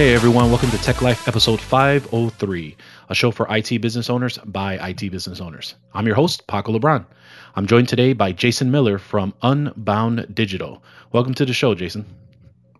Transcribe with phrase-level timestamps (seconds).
[0.00, 2.74] Hey everyone, welcome to Tech Life episode 503,
[3.10, 5.74] a show for IT business owners by IT business owners.
[5.92, 7.04] I'm your host, Paco LeBron.
[7.54, 10.82] I'm joined today by Jason Miller from Unbound Digital.
[11.12, 12.06] Welcome to the show, Jason.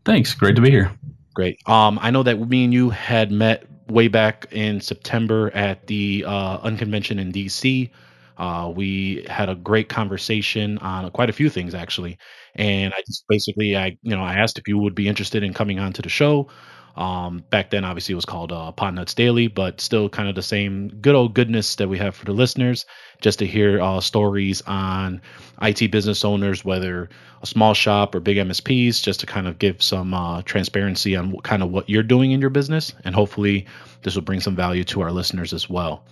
[0.07, 0.33] Thanks.
[0.33, 0.93] Great to be here.
[1.35, 1.59] Great.
[1.67, 6.25] Um, I know that me and you had met way back in September at the
[6.27, 7.91] uh, Unconvention in DC.
[8.39, 12.17] Uh, we had a great conversation on quite a few things actually,
[12.55, 15.53] and I just basically I you know I asked if you would be interested in
[15.53, 16.49] coming on to the show.
[16.97, 20.43] Um, back then, obviously, it was called uh, Podnutz Daily, but still kind of the
[20.43, 22.85] same good old goodness that we have for the listeners,
[23.21, 25.21] just to hear uh, stories on
[25.63, 27.09] IT business owners, whether
[27.43, 31.31] a small shop or big MSPs, just to kind of give some uh, transparency on
[31.33, 33.67] what, kind of what you're doing in your business, and hopefully,
[34.03, 36.05] this will bring some value to our listeners as well.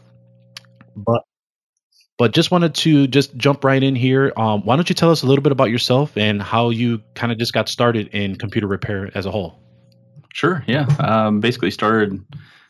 [0.96, 1.22] But
[2.18, 4.32] but just wanted to just jump right in here.
[4.36, 7.30] Um, why don't you tell us a little bit about yourself and how you kind
[7.30, 9.60] of just got started in computer repair as a whole?
[10.38, 10.62] Sure.
[10.68, 10.86] Yeah.
[11.00, 12.24] Um, basically started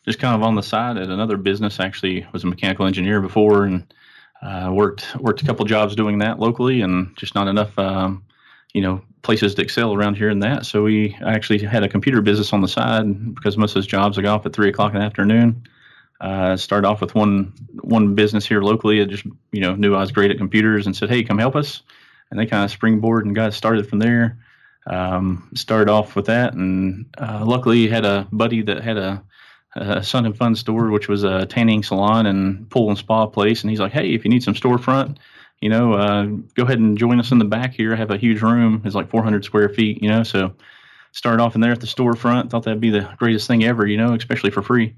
[0.06, 1.80] just kind of on the side at another business.
[1.80, 3.92] Actually, was a mechanical engineer before, and
[4.40, 8.24] uh, worked worked a couple jobs doing that locally, and just not enough, um,
[8.72, 10.64] you know, places to excel around here in that.
[10.64, 14.16] So we actually had a computer business on the side because most of those jobs
[14.16, 15.62] I got off at three o'clock in the afternoon.
[16.22, 19.02] Uh, started off with one one business here locally.
[19.02, 21.54] I just you know knew I was great at computers and said, "Hey, come help
[21.54, 21.82] us."
[22.30, 24.38] And they kind of springboard and got started from there
[24.86, 29.22] um, started off with that, and uh, luckily had a buddy that had a,
[29.76, 33.62] a Sun and Fun store, which was a tanning salon and pool and spa place.
[33.62, 35.18] And he's like, "Hey, if you need some storefront,
[35.60, 37.92] you know, uh, go ahead and join us in the back here.
[37.92, 38.82] I have a huge room.
[38.84, 40.54] It's like 400 square feet, you know." So
[41.12, 42.50] started off in there at the storefront.
[42.50, 44.94] Thought that'd be the greatest thing ever, you know, especially for free.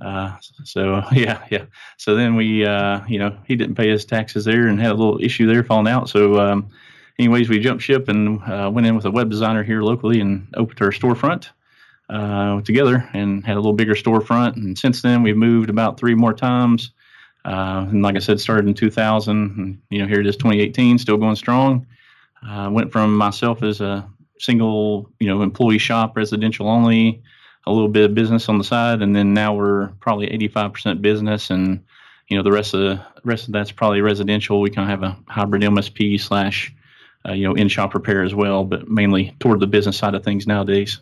[0.00, 1.64] Uh, so yeah, yeah.
[1.98, 4.94] So then we, uh, you know, he didn't pay his taxes there and had a
[4.94, 6.08] little issue there falling out.
[6.08, 6.68] So um,
[7.22, 10.48] anyways, we jumped ship and uh, went in with a web designer here locally and
[10.54, 11.50] opened our storefront
[12.10, 14.56] uh, together and had a little bigger storefront.
[14.56, 16.90] And since then, we've moved about three more times.
[17.44, 19.58] Uh, and like I said, started in 2000.
[19.58, 21.86] And, you know, here it is 2018, still going strong.
[22.44, 24.08] Uh, went from myself as a
[24.40, 27.22] single, you know, employee shop, residential only,
[27.66, 31.50] a little bit of business on the side, and then now we're probably 85% business
[31.50, 31.84] and
[32.28, 34.60] you know the rest of the rest of that's probably residential.
[34.60, 36.74] We kind of have a hybrid MSP slash
[37.28, 40.24] uh, you know, in shop repair as well, but mainly toward the business side of
[40.24, 41.00] things nowadays.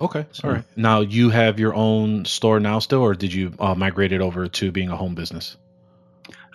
[0.00, 0.64] Okay, so, all right.
[0.76, 4.46] Now you have your own store now still, or did you uh, migrate it over
[4.48, 5.56] to being a home business?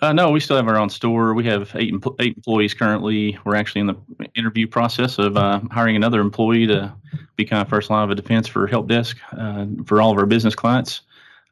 [0.00, 1.34] Uh, no, we still have our own store.
[1.34, 3.36] We have eight eight employees currently.
[3.44, 3.96] We're actually in the
[4.34, 6.94] interview process of uh, hiring another employee to
[7.36, 10.26] be kind of first line of defense for help desk uh, for all of our
[10.26, 11.02] business clients.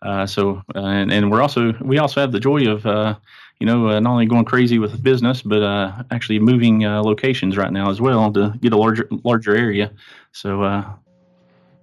[0.03, 3.17] Uh, so, uh, and, and we're also we also have the joy of uh,
[3.61, 7.57] you know, uh, not only going crazy with business, but uh, actually moving uh, locations
[7.57, 9.91] right now as well to get a larger larger area.
[10.33, 10.85] So uh,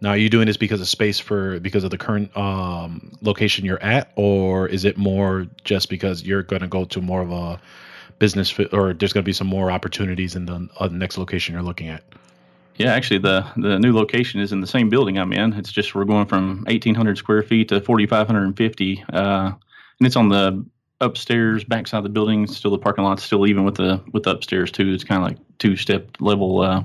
[0.04, 3.64] now, are you doing this because of space for because of the current um, location
[3.64, 7.32] you're at, or is it more just because you're going to go to more of
[7.32, 7.60] a
[8.20, 11.54] business, fit, or there's going to be some more opportunities in the uh, next location
[11.54, 12.04] you're looking at?
[12.76, 15.54] Yeah, actually, the the new location is in the same building I'm in.
[15.54, 19.56] It's just we're going from 1,800 square feet to 4,550, uh, and
[20.02, 20.66] it's on the
[21.04, 24.32] upstairs, backside of the building, still the parking lot, still even with the with the
[24.32, 24.94] upstairs too.
[24.94, 26.84] It's kind of like two step level uh,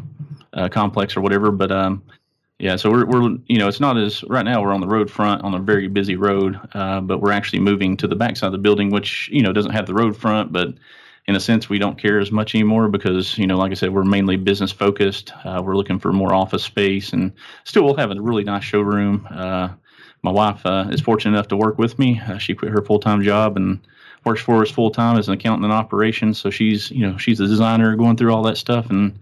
[0.53, 1.51] uh, complex or whatever.
[1.51, 2.03] But um,
[2.59, 5.11] yeah, so we're we're you know it's not as right now we're on the road
[5.11, 8.53] front on a very busy road, uh, but we're actually moving to the backside of
[8.53, 10.75] the building, which you know doesn't have the road front, but
[11.27, 13.93] in a sense we don't care as much anymore because you know like I said
[13.93, 15.33] we're mainly business focused.
[15.45, 17.33] Uh, we're looking for more office space and
[17.65, 19.27] still we'll have a really nice showroom.
[19.31, 19.69] Uh,
[20.23, 22.21] my wife uh, is fortunate enough to work with me.
[22.39, 23.79] she quit her full time job and
[24.28, 26.39] works for us full time as an accountant in operations.
[26.39, 29.19] So she's you know she's a designer going through all that stuff and.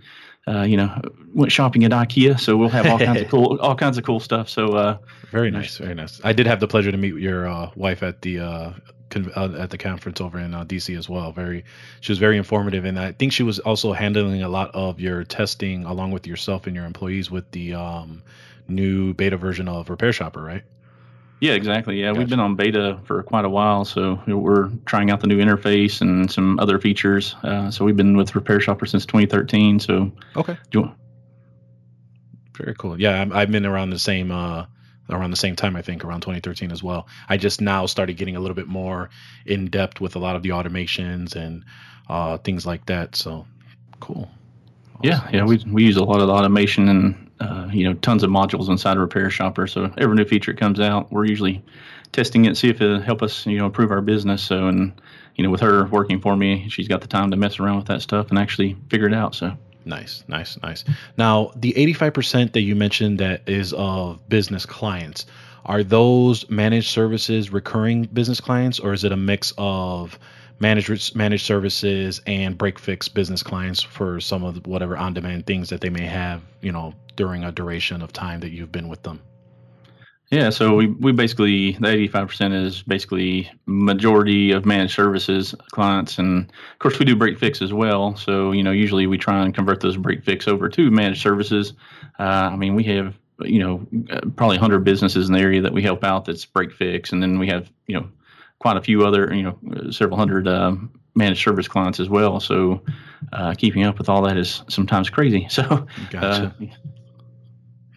[0.48, 1.02] Uh, you know,
[1.34, 4.20] went shopping at IKEA, so we'll have all kinds of cool, all kinds of cool
[4.20, 4.48] stuff.
[4.48, 4.98] So, uh,
[5.32, 6.20] very nice, very nice.
[6.22, 8.72] I did have the pleasure to meet your uh, wife at the uh,
[9.10, 11.32] con- uh, at the conference over in uh, DC as well.
[11.32, 11.64] Very,
[12.00, 15.24] she was very informative, and I think she was also handling a lot of your
[15.24, 18.22] testing along with yourself and your employees with the um,
[18.68, 20.62] new beta version of RepairShopr, right?
[21.40, 22.00] Yeah, exactly.
[22.00, 22.18] Yeah, gotcha.
[22.18, 26.00] we've been on beta for quite a while, so we're trying out the new interface
[26.00, 27.36] and some other features.
[27.42, 29.80] Uh, so we've been with RepairShopr since 2013.
[29.80, 30.56] So okay,
[32.56, 32.98] very cool.
[33.00, 34.66] Yeah, i have been around the same uh,
[35.10, 35.76] around the same time.
[35.76, 37.06] I think around 2013 as well.
[37.28, 39.10] I just now started getting a little bit more
[39.44, 41.64] in depth with a lot of the automations and
[42.08, 43.14] uh, things like that.
[43.14, 43.46] So
[44.00, 44.30] cool.
[44.94, 45.00] Awesome.
[45.02, 48.30] Yeah, yeah, we we use a lot of automation and uh, you know, tons of
[48.30, 49.68] modules inside RepairShopr.
[49.68, 51.62] So every new feature comes out, we're usually
[52.12, 54.42] testing it, see if it'll help us, you know, improve our business.
[54.42, 54.92] So, and
[55.34, 57.86] you know, with her working for me, she's got the time to mess around with
[57.86, 59.34] that stuff and actually figure it out.
[59.34, 59.56] So.
[59.84, 60.84] Nice, nice, nice.
[61.16, 65.26] Now, the 85% that you mentioned that is of business clients,
[65.66, 70.18] are those managed services recurring business clients or is it a mix of
[70.58, 75.68] managed managed services and break fix business clients for some of whatever on demand things
[75.70, 79.02] that they may have, you know, during a duration of time that you've been with
[79.02, 79.20] them?
[80.30, 85.54] Yeah, so we, we basically the eighty five percent is basically majority of managed services
[85.70, 88.16] clients, and of course we do break fix as well.
[88.16, 91.74] So you know usually we try and convert those break fix over to managed services.
[92.18, 93.86] Uh, I mean we have you know
[94.34, 97.38] probably hundred businesses in the area that we help out that's break fix, and then
[97.38, 98.08] we have you know
[98.58, 100.74] quite a few other you know several hundred uh,
[101.14, 102.40] managed service clients as well.
[102.40, 102.82] So
[103.32, 105.48] uh, keeping up with all that is sometimes crazy.
[105.50, 106.54] So gotcha.
[106.60, 106.66] Uh,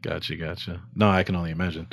[0.02, 0.82] Gotcha, gotcha.
[0.96, 1.88] No, I can only imagine.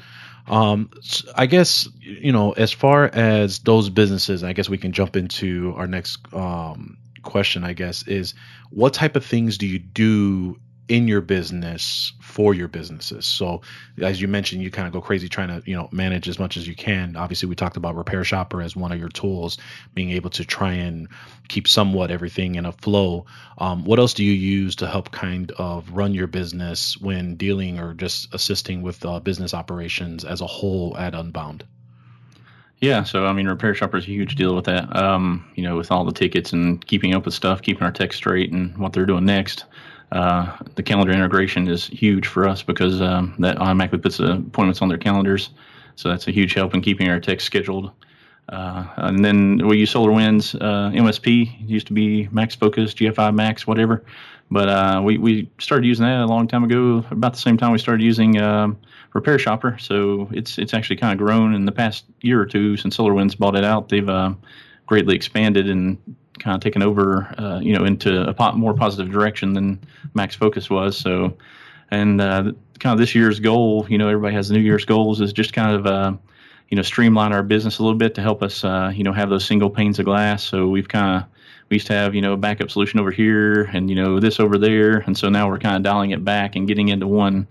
[0.46, 0.90] Um,
[1.34, 5.74] I guess you know, as far as those businesses, I guess we can jump into
[5.76, 7.64] our next um, question.
[7.64, 8.34] I guess is
[8.70, 13.26] what type of things do you do in your business for your businesses.
[13.26, 13.60] So
[14.00, 16.56] as you mentioned, you kind of go crazy trying to, you know, manage as much
[16.56, 17.16] as you can.
[17.16, 19.58] Obviously, we talked about RepairShopr as one of your tools,
[19.94, 21.08] being able to try and
[21.48, 23.26] keep somewhat everything in a flow.
[23.58, 27.80] Um, what else do you use to help kind of run your business when dealing
[27.80, 31.64] or just assisting with uh, business operations as a whole at Unbound?
[32.78, 34.94] Yeah, so I mean, RepairShopr is a huge deal with that.
[34.94, 38.12] Um, you know, with all the tickets and keeping up with stuff, keeping our tech
[38.12, 39.64] straight, and what they're doing next
[40.12, 44.82] uh, the calendar integration is huge for us because um, that automatically puts the appointments
[44.82, 45.50] on their calendars.
[45.96, 47.90] So that's a huge help in keeping our techs scheduled.
[48.48, 51.62] Uh, and then we use SolarWinds uh, MSP.
[51.62, 54.04] It used to be Max Focus, GFI Max, whatever.
[54.50, 57.72] But uh, we, we started using that a long time ago, about the same time
[57.72, 58.78] we started using um,
[59.12, 59.80] RepairShopr.
[59.80, 63.36] So it's it's actually kind of grown in the past year or two since SolarWinds
[63.36, 63.88] bought it out.
[63.88, 64.34] They've uh,
[64.86, 65.98] greatly expanded and
[66.38, 69.80] kind of taken over, uh, you know, into a po- more positive direction than
[70.14, 70.96] Max Focus was.
[70.96, 71.36] So,
[71.90, 75.32] and uh, kind of this year's goal, you know, everybody has New Year's goals is
[75.32, 76.12] just kind of, uh,
[76.68, 79.30] you know, streamline our business a little bit to help us, uh, you know, have
[79.30, 80.42] those single panes of glass.
[80.42, 81.28] So we've kind of
[81.68, 84.38] we used to have you know a backup solution over here and you know this
[84.38, 87.46] over there, and so now we're kind of dialing it back and getting into one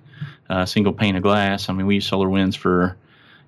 [0.50, 1.70] uh, single pane of glass.
[1.70, 2.98] I mean, we use SolarWinds for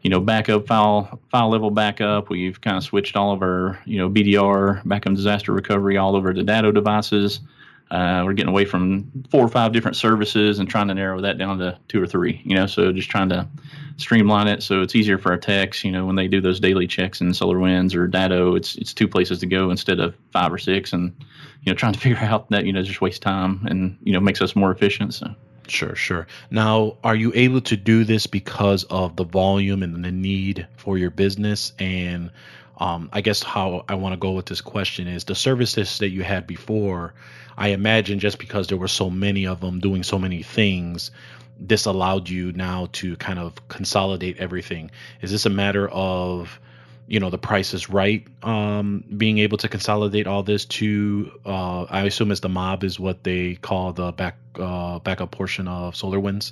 [0.01, 2.29] you know, backup file file level backup.
[2.29, 6.33] We've kind of switched all of our you know BDR backup disaster recovery all over
[6.33, 7.41] to Datto devices.
[7.89, 11.37] Uh, we're getting away from four or five different services and trying to narrow that
[11.37, 12.41] down to two or three.
[12.43, 13.47] You know, so just trying to
[13.95, 15.83] streamline it so it's easier for our techs.
[15.83, 19.07] You know, when they do those daily checks in SolarWinds or Datto, it's it's two
[19.07, 21.15] places to go instead of five or six, and
[21.63, 24.19] you know, trying to figure out that you know just waste time and you know
[24.19, 25.13] makes us more efficient.
[25.13, 25.33] So.
[25.67, 26.27] Sure, sure.
[26.49, 30.97] Now, are you able to do this because of the volume and the need for
[30.97, 31.73] your business?
[31.77, 32.31] And
[32.77, 36.09] um, I guess how I want to go with this question is the services that
[36.09, 37.13] you had before.
[37.57, 41.11] I imagine just because there were so many of them doing so many things,
[41.59, 44.91] this allowed you now to kind of consolidate everything.
[45.21, 46.59] Is this a matter of
[47.07, 51.83] you know the price is right um being able to consolidate all this to uh
[51.83, 55.95] i assume as the mob is what they call the back uh backup portion of
[55.95, 56.51] solarwinds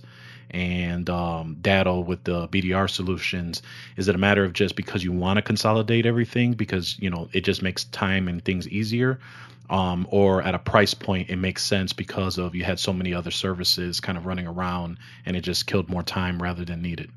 [0.52, 3.62] and um Datto with the bdr solutions.
[3.98, 7.30] Is it a matter of just because you want to consolidate everything because you know
[7.34, 9.19] it just makes time and things easier?
[9.68, 13.16] Um, or at a price point it makes sense because of you had so many
[13.16, 17.09] other services kind of running around and it just killed more time rather than needed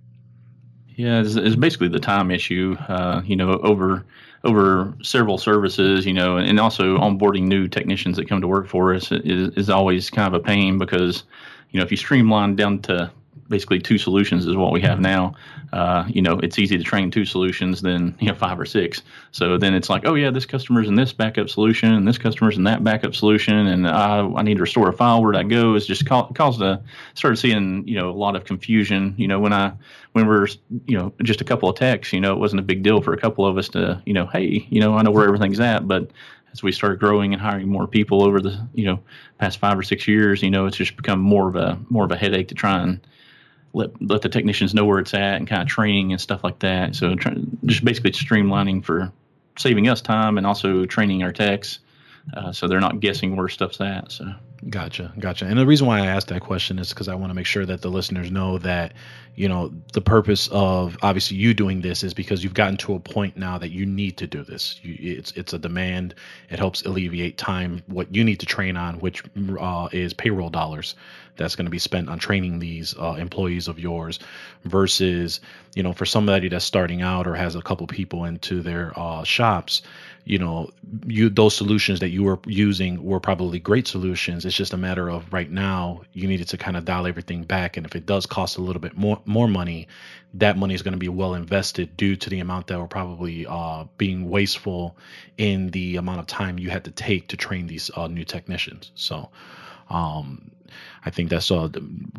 [0.98, 2.76] yeah, it's, it's basically the time issue.
[2.88, 4.04] Uh, you know, over
[4.42, 8.92] over several services, you know, and also onboarding new technicians that come to work for
[8.92, 11.22] us is, is always kind of a pain because,
[11.70, 13.08] you know, if you streamline down to
[13.48, 15.34] basically two solutions is what we have now.
[15.72, 19.02] Uh, you know, it's easy to train two solutions than you know five or six.
[19.32, 22.56] So then it's like, oh yeah, this customer's in this backup solution, and this customer's
[22.56, 25.22] in that backup solution, and I, I need to restore a file.
[25.22, 25.74] Where'd I go?
[25.74, 26.82] Is just ca- caused a
[27.14, 29.14] started seeing you know a lot of confusion.
[29.16, 29.72] You know, when I
[30.12, 30.48] when we're
[30.86, 33.12] you know just a couple of techs, you know, it wasn't a big deal for
[33.12, 35.86] a couple of us to you know, hey, you know, I know where everything's at,
[35.86, 36.10] but
[36.52, 39.00] as we started growing and hiring more people over the you know
[39.38, 42.10] past five or six years, you know, it's just become more of a more of
[42.10, 43.00] a headache to try and
[43.72, 46.58] let let the technicians know where it's at and kind of training and stuff like
[46.60, 46.94] that.
[46.94, 47.34] So try,
[47.66, 49.12] just basically streamlining for
[49.58, 51.80] saving us time and also training our techs,
[52.34, 54.12] uh, so they're not guessing where stuff's at.
[54.12, 54.26] So.
[54.68, 55.46] Gotcha, gotcha.
[55.46, 57.64] And the reason why I asked that question is because I want to make sure
[57.64, 58.92] that the listeners know that,
[59.36, 62.98] you know, the purpose of obviously you doing this is because you've gotten to a
[62.98, 64.80] point now that you need to do this.
[64.82, 66.16] You, it's it's a demand.
[66.50, 67.82] It helps alleviate time.
[67.86, 69.22] What you need to train on, which
[69.60, 70.96] uh, is payroll dollars,
[71.38, 74.18] that's going to be spent on training these uh, employees of yours
[74.64, 75.40] versus
[75.74, 79.24] you know for somebody that's starting out or has a couple people into their uh,
[79.24, 79.82] shops
[80.28, 80.70] you know
[81.06, 84.44] you those solutions that you were using were probably great solutions.
[84.44, 87.78] It's just a matter of right now you needed to kind of dial everything back.
[87.78, 89.88] And if it does cost a little bit more more money
[90.34, 93.46] that money is going to be well invested due to the amount that were probably
[93.46, 94.96] uh, being wasteful
[95.38, 98.92] in the amount of time you had to take to train these uh, new technicians.
[98.94, 99.30] So
[99.88, 100.50] um,
[101.04, 101.68] I think that's uh,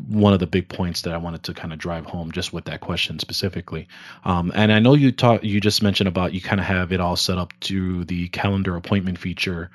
[0.07, 2.65] one of the big points that I wanted to kind of drive home just with
[2.65, 3.87] that question specifically.
[4.25, 6.99] Um, and I know you talk, you just mentioned about you kind of have it
[6.99, 9.69] all set up to the calendar appointment feature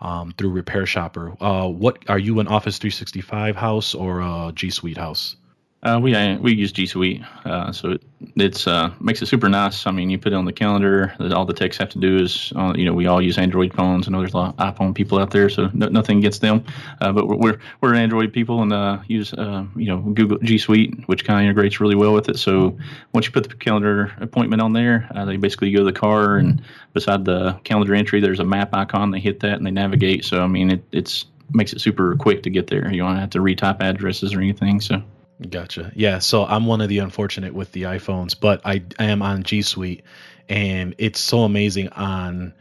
[0.00, 1.36] um, through RepairShopr.
[1.40, 5.36] Uh, what are you an Office 365 house or a G Suite house?
[5.82, 8.02] Uh, we uh, we use G Suite, uh, so it
[8.34, 9.86] it's uh, makes it super nice.
[9.86, 11.14] I mean, you put it on the calendar.
[11.32, 14.08] All the techs have to do is, uh, you know, we all use Android phones.
[14.08, 16.64] I know there's a lot of iPhone people out there, so no, nothing against them.
[17.00, 21.40] Uh, but we're we're Android people and use you know Google G Suite, which kind
[21.40, 22.38] of integrates really well with it.
[22.38, 22.76] So
[23.12, 26.62] once you put the calendar appointment on there, they basically go to the car and
[26.94, 29.10] beside the calendar entry, there's a map icon.
[29.10, 30.24] They hit that and they navigate.
[30.24, 32.90] So I mean, it it's makes it super quick to get there.
[32.90, 34.80] You don't have to retype addresses or anything.
[34.80, 35.02] So.
[35.50, 35.92] Gotcha.
[35.94, 36.20] Yeah.
[36.20, 40.02] So I'm one of the unfortunate with the iPhones, but I, am on G Suite,
[40.48, 42.54] and it's so amazing on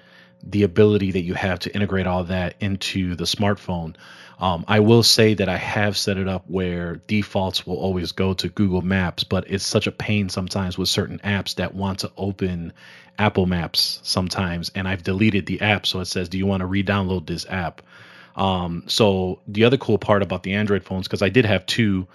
[0.44, 3.96] the ability that you have to integrate all that into the smartphone.
[4.40, 8.34] Um, I will say that I have set it up where defaults will always go
[8.34, 12.12] to Google Maps, but it's such a pain sometimes with certain apps that want to
[12.18, 12.74] open
[13.18, 16.68] Apple Maps sometimes, and I've deleted the app, so it says, "Do you want to
[16.68, 17.82] re-download this app?"
[18.36, 22.06] Um, so the other cool part about the Android phones, because I did have two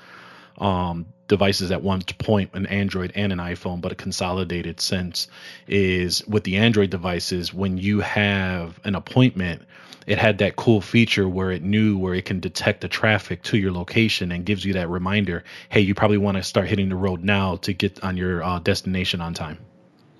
[0.61, 5.29] um, devices at one point, an Android and an iPhone, but a consolidated sense
[5.67, 9.63] is with the Android devices, when you have an appointment,
[10.07, 13.57] it had that cool feature where it knew where it can detect the traffic to
[13.57, 16.97] your location and gives you that reminder hey, you probably want to start hitting the
[16.97, 19.59] road now to get on your uh, destination on time.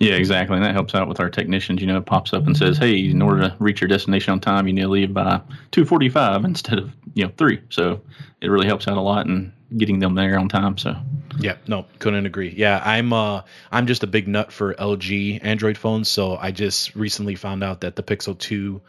[0.01, 0.55] Yeah, exactly.
[0.55, 1.79] And that helps out with our technicians.
[1.79, 4.39] You know, it pops up and says, hey, in order to reach your destination on
[4.39, 5.39] time, you need to leave by
[5.71, 7.61] 245 instead of, you know, 3.
[7.69, 8.01] So
[8.41, 10.77] it really helps out a lot in getting them there on time.
[10.77, 10.95] So
[11.39, 12.49] yeah, no, couldn't agree.
[12.49, 16.09] Yeah, I'm uh I'm just a big nut for LG Android phones.
[16.09, 18.81] So I just recently found out that the Pixel 2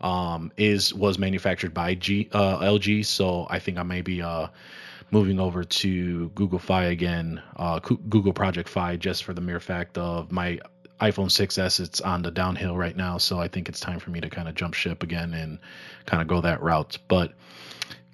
[0.00, 3.04] um is was manufactured by G uh LG.
[3.04, 4.48] So I think I may be uh
[5.14, 9.96] moving over to Google Fi again, uh, Google Project Fi, just for the mere fact
[9.96, 10.58] of my
[11.00, 11.78] iPhone 6s.
[11.78, 14.48] It's on the downhill right now, so I think it's time for me to kind
[14.48, 15.60] of jump ship again and
[16.04, 16.98] kind of go that route.
[17.06, 17.32] But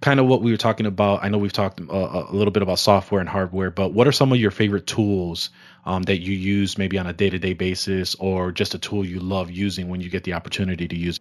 [0.03, 1.25] kind of what we were talking about.
[1.25, 4.13] I know we've talked uh, a little bit about software and hardware, but what are
[4.13, 5.49] some of your favorite tools
[5.87, 9.07] um, that you use maybe on a day to day basis, or just a tool
[9.07, 11.19] you love using when you get the opportunity to use?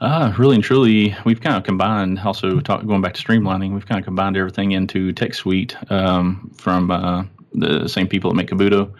[0.00, 2.18] Uh, really and truly, we've kind of combined.
[2.18, 6.50] Also, talk, going back to streamlining, we've kind of combined everything into Tech Suite um,
[6.56, 8.92] from uh, the same people that make Kabuto.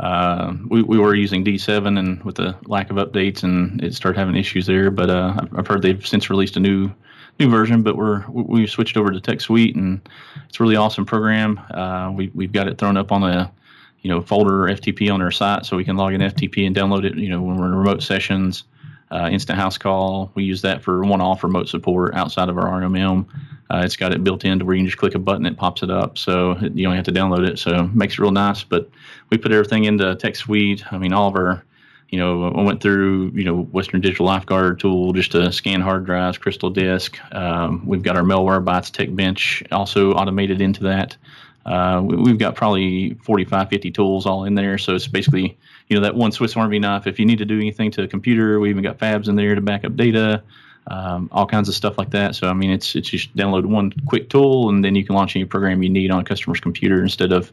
[0.00, 4.18] Uh, we, we were using D7, and with the lack of updates, and it started
[4.18, 4.90] having issues there.
[4.90, 6.90] But uh, I've heard they've since released a new
[7.38, 7.82] new version.
[7.82, 10.00] But we're we switched over to Tech Suite, and
[10.48, 11.60] it's a really awesome program.
[11.72, 13.52] Uh, we we've got it thrown up on a
[14.00, 17.04] you know folder FTP on our site, so we can log in FTP and download
[17.04, 17.16] it.
[17.16, 18.64] You know when we're in remote sessions
[19.10, 20.30] uh, instant house call.
[20.34, 23.26] We use that for one-off remote support outside of our RMM.
[23.70, 25.56] Uh, it's got it built in to where you can just click a button, it
[25.56, 27.58] pops it up, so you only have to download it.
[27.58, 28.64] So it makes it real nice.
[28.64, 28.88] But
[29.30, 30.90] we put everything into Tech Suite.
[30.90, 31.64] I mean, all of our,
[32.08, 36.06] you know, I went through, you know, Western Digital Lifeguard tool just to scan hard
[36.06, 37.18] drives, Crystal Disk.
[37.34, 41.16] Um, we've got our Malwarebytes Tech Bench also automated into that.
[41.66, 44.78] Uh, we, have got probably 45, 50 tools all in there.
[44.78, 45.58] So it's basically,
[45.88, 47.06] you know, that one Swiss Army knife.
[47.06, 49.54] If you need to do anything to a computer, we even got fabs in there
[49.54, 50.42] to back up data,
[50.88, 52.34] um, all kinds of stuff like that.
[52.34, 55.36] So, I mean, it's, it's just download one quick tool and then you can launch
[55.36, 57.52] any program you need on a customer's computer instead of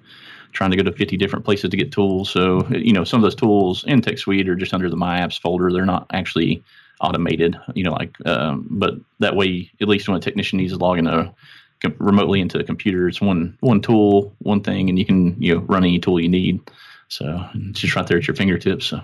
[0.52, 2.30] trying to go to 50 different places to get tools.
[2.30, 5.20] So, you know, some of those tools in Tech Suite are just under the My
[5.20, 5.72] Apps folder.
[5.72, 6.64] They're not actually
[7.02, 10.80] automated, you know, like, um, but that way, at least when a technician needs to
[10.80, 11.34] log in a
[12.00, 13.08] remotely into the computer.
[13.08, 16.30] It's one one tool, one thing, and you can you know run any tool you
[16.30, 16.60] need.
[17.08, 18.88] So it's just right there at your fingertips.
[18.88, 19.02] So.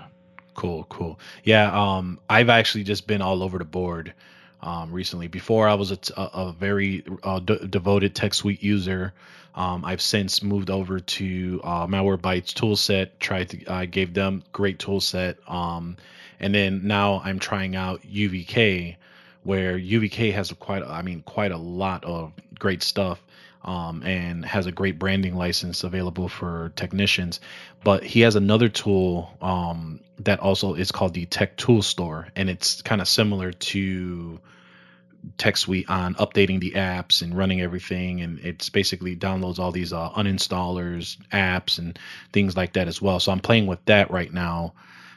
[0.54, 1.18] Cool, cool.
[1.44, 4.12] Yeah, um, I've actually just been all over the board
[4.60, 5.28] um, recently.
[5.28, 9.12] Before I was a, very uh, d- devoted Tech Suite user.
[9.54, 13.10] Um, I've since moved over to uh, Malwarebytes toolset.
[13.18, 15.36] Tried to, I gave them great toolset.
[15.50, 15.96] Um,
[16.40, 18.96] and then now I'm trying out UVK,
[19.44, 23.22] where UVK has quite, I mean, quite a lot of great stuff.
[23.64, 27.40] Um, and has a great branding license available for technicians.
[27.84, 32.50] But he has another tool um, that also is called the Tech Tool Store, and
[32.50, 34.40] it's kind of similar to
[35.38, 39.92] tech suite on updating the apps and running everything, and it's basically downloads all these
[39.92, 41.98] uh, uninstallers, apps, and
[42.32, 43.20] things like that as well.
[43.20, 44.74] So I'm playing with that right now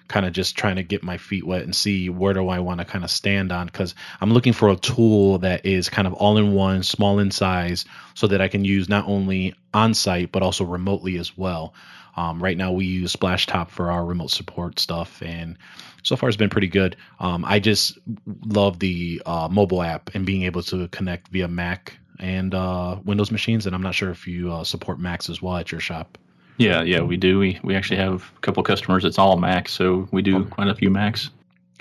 [0.07, 2.79] kind of just trying to get my feet wet and see where do I want
[2.79, 6.13] to kind of stand on because I'm looking for a tool that is kind of
[6.13, 10.31] all in one, small in size, so that I can use not only on site
[10.31, 11.73] but also remotely as well.
[12.17, 15.57] Um, right now, we use Splashtop for our remote support stuff, and
[16.03, 16.95] so far it's been pretty good.
[17.19, 17.97] Um, I just
[18.45, 23.31] love the uh, mobile app and being able to connect via Mac and uh, Windows
[23.31, 23.65] machines.
[23.65, 26.17] And I'm not sure if you uh, support Macs as well at your shop.
[26.57, 27.39] Yeah, yeah, we do.
[27.39, 29.03] We we actually have a couple customers.
[29.03, 30.49] It's all Macs, so we do okay.
[30.49, 31.29] quite a few Macs.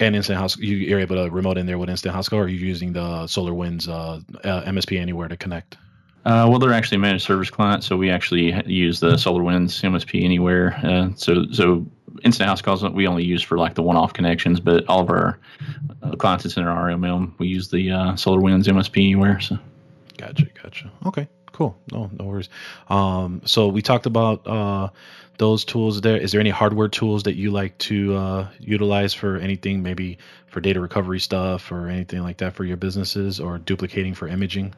[0.01, 2.45] And Instant House, you, are able to remote in there with Instant House Call, or
[2.45, 5.77] are you using the SolarWinds uh, uh, MSP Anywhere to connect?
[6.25, 10.75] Uh, well, they're actually managed service clients, so we actually use the SolarWinds MSP Anywhere.
[10.83, 11.87] Uh, so, so
[12.25, 15.39] Instant House Calls we only use for like the one-off connections, but all of our
[16.03, 19.39] uh, clients that's in our RMM, we use the uh, SolarWinds MSP Anywhere.
[19.39, 19.59] So,
[20.17, 20.91] gotcha, gotcha.
[21.07, 21.79] Okay, cool.
[21.93, 22.49] No, no worries.
[22.89, 24.89] Um, so we talked about uh,
[25.39, 26.01] those tools.
[26.01, 30.19] There is there any hardware tools that you like to uh, utilize for anything, maybe
[30.49, 34.75] for data recovery stuff or anything like that for your businesses, or duplicating for imaging?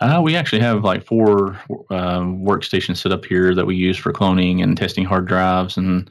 [0.00, 4.12] Uh, we actually have like four uh, workstations set up here that we use for
[4.12, 6.10] cloning and testing hard drives and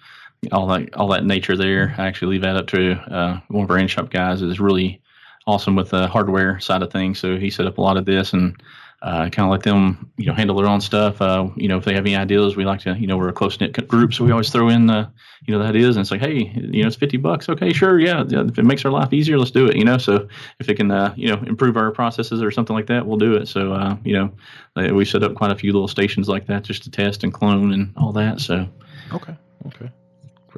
[0.51, 1.93] all that all that nature there.
[1.97, 4.41] I actually leave that up to uh, one of our in shop guys.
[4.41, 5.01] is really
[5.45, 7.19] awesome with the hardware side of things.
[7.19, 8.61] So he set up a lot of this and
[9.01, 11.21] uh, kind of let them, you know, handle their own stuff.
[11.21, 13.33] Uh, you know, if they have any ideas, we like to, you know, we're a
[13.33, 15.07] close knit group, so we always throw in, uh,
[15.45, 17.99] you know, the ideas, and it's like, hey, you know, it's fifty bucks, okay, sure,
[17.99, 19.97] yeah, if it makes our life easier, let's do it, you know.
[19.97, 20.27] So
[20.59, 23.35] if it can, uh, you know, improve our processes or something like that, we'll do
[23.35, 23.47] it.
[23.47, 26.83] So, uh, you know, we set up quite a few little stations like that just
[26.83, 28.39] to test and clone and all that.
[28.39, 28.67] So,
[29.13, 29.35] okay,
[29.67, 29.91] okay.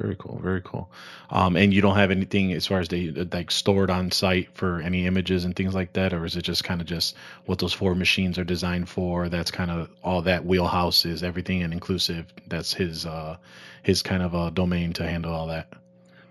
[0.00, 0.40] Very cool.
[0.42, 0.90] Very cool.
[1.28, 4.80] Um, and you don't have anything as far as they like stored on site for
[4.80, 7.74] any images and things like that, or is it just kind of just what those
[7.74, 9.28] four machines are designed for?
[9.28, 12.32] That's kind of all that wheelhouse is everything and inclusive.
[12.48, 13.36] That's his uh,
[13.82, 15.68] his kind of uh, domain to handle all that.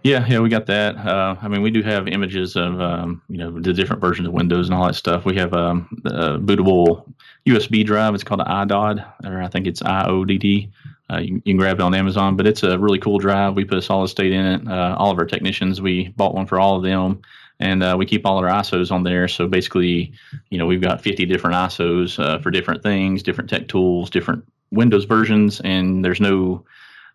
[0.01, 0.95] Yeah, yeah, we got that.
[0.97, 4.33] Uh, I mean, we do have images of um, you know the different versions of
[4.33, 5.25] Windows and all that stuff.
[5.25, 7.07] We have um, a bootable
[7.45, 8.15] USB drive.
[8.15, 10.71] It's called an iDodd, or I think it's IODD.
[11.11, 13.55] Uh, you, you, can grab it on Amazon, but it's a really cool drive.
[13.55, 14.67] We put a solid state in it.
[14.67, 17.21] Uh, all of our technicians, we bought one for all of them,
[17.59, 19.27] and uh, we keep all our ISOs on there.
[19.27, 20.13] So basically,
[20.49, 24.45] you know, we've got 50 different ISOs uh, for different things, different tech tools, different
[24.71, 26.63] Windows versions, and there's no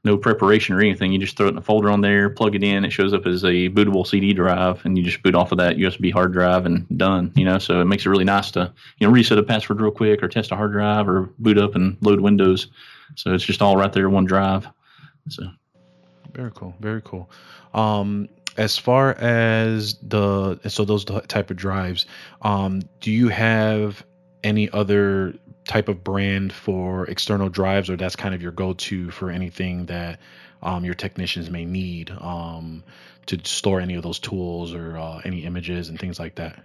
[0.05, 1.13] no preparation or anything.
[1.13, 2.85] You just throw it in a folder on there, plug it in.
[2.85, 5.77] It shows up as a bootable CD drive, and you just boot off of that
[5.77, 7.33] USB hard drive and done.
[7.35, 9.91] You know, so it makes it really nice to you know reset a password real
[9.91, 12.69] quick, or test a hard drive, or boot up and load Windows.
[13.17, 14.69] So it's just all right there, one drive.
[15.29, 15.45] So
[16.33, 17.31] very cool, very cool.
[17.73, 22.07] Um, as far as the so those type of drives,
[22.43, 24.05] um, do you have
[24.45, 25.35] any other
[25.67, 30.21] type of brand for external drives, or that's kind of your go-to for anything that
[30.63, 32.83] um, your technicians may need um,
[33.27, 36.59] to store any of those tools or uh, any images and things like that?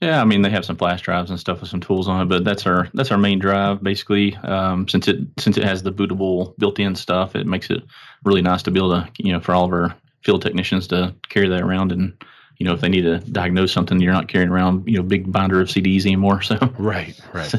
[0.00, 2.28] Yeah, I mean they have some flash drives and stuff with some tools on it,
[2.28, 4.36] but that's our that's our main drive basically.
[4.36, 7.82] Um, since it since it has the bootable built-in stuff, it makes it
[8.24, 11.14] really nice to be able to you know for all of our field technicians to
[11.28, 12.22] carry that around and
[12.58, 15.30] you know if they need to diagnose something, you're not carrying around you know big
[15.30, 16.42] binder of CDs anymore.
[16.42, 17.54] So right, right.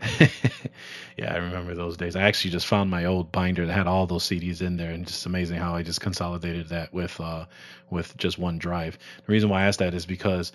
[1.16, 2.14] yeah, I remember those days.
[2.14, 5.06] I actually just found my old binder that had all those CDs in there, and
[5.06, 7.46] just amazing how I just consolidated that with uh,
[7.90, 8.98] with just one drive.
[9.26, 10.52] The reason why I asked that is because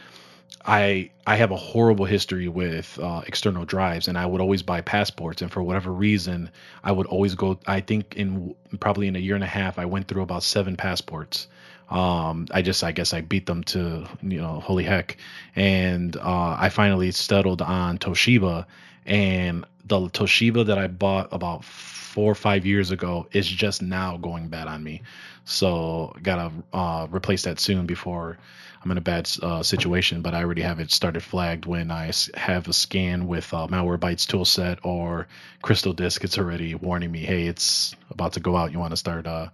[0.66, 4.82] I I have a horrible history with uh, external drives, and I would always buy
[4.82, 5.42] passports.
[5.42, 6.50] And for whatever reason,
[6.84, 7.60] I would always go.
[7.68, 10.78] I think in probably in a year and a half, I went through about seven
[10.78, 11.48] passports.
[11.94, 15.18] Um, I just I guess I beat them to you know holy heck,
[15.56, 18.66] and uh, I finally settled on Toshiba,
[19.06, 24.18] and the Toshiba that I bought about four or five years ago is just now
[24.18, 25.04] going bad on me.
[25.46, 28.40] So gotta uh, replace that soon before
[28.84, 32.12] I'm in a bad uh, situation, but I already have it started flagged when I
[32.34, 35.28] have a scan with uh, Malwarebytes toolset or
[35.62, 36.24] Crystal Disk.
[36.24, 38.72] It's already warning me, hey, it's about to go out.
[38.72, 39.50] You want to start uh,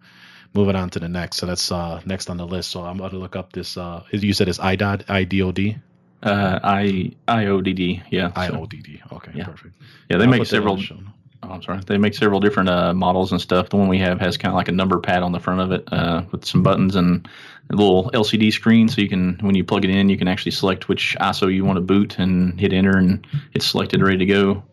[0.54, 1.38] moving on to the next.
[1.38, 2.72] So that's uh, next on the list.
[2.72, 3.78] So I'm about to look up this.
[3.78, 5.82] Uh, you said it's IDOD, IDOD.
[6.22, 8.32] Uh, I IODD, yeah.
[8.32, 9.12] IODD.
[9.14, 9.46] Okay, yeah.
[9.46, 9.76] perfect.
[10.10, 10.80] Yeah, they I'll make several.
[11.42, 11.80] Oh, I'm sorry.
[11.86, 13.70] They make several different uh, models and stuff.
[13.70, 15.72] The one we have has kind of like a number pad on the front of
[15.72, 17.28] it uh, with some buttons and
[17.70, 20.52] a little LCD screen, so you can, when you plug it in, you can actually
[20.52, 24.26] select which ISO you want to boot and hit enter, and it's selected, ready to
[24.26, 24.64] go.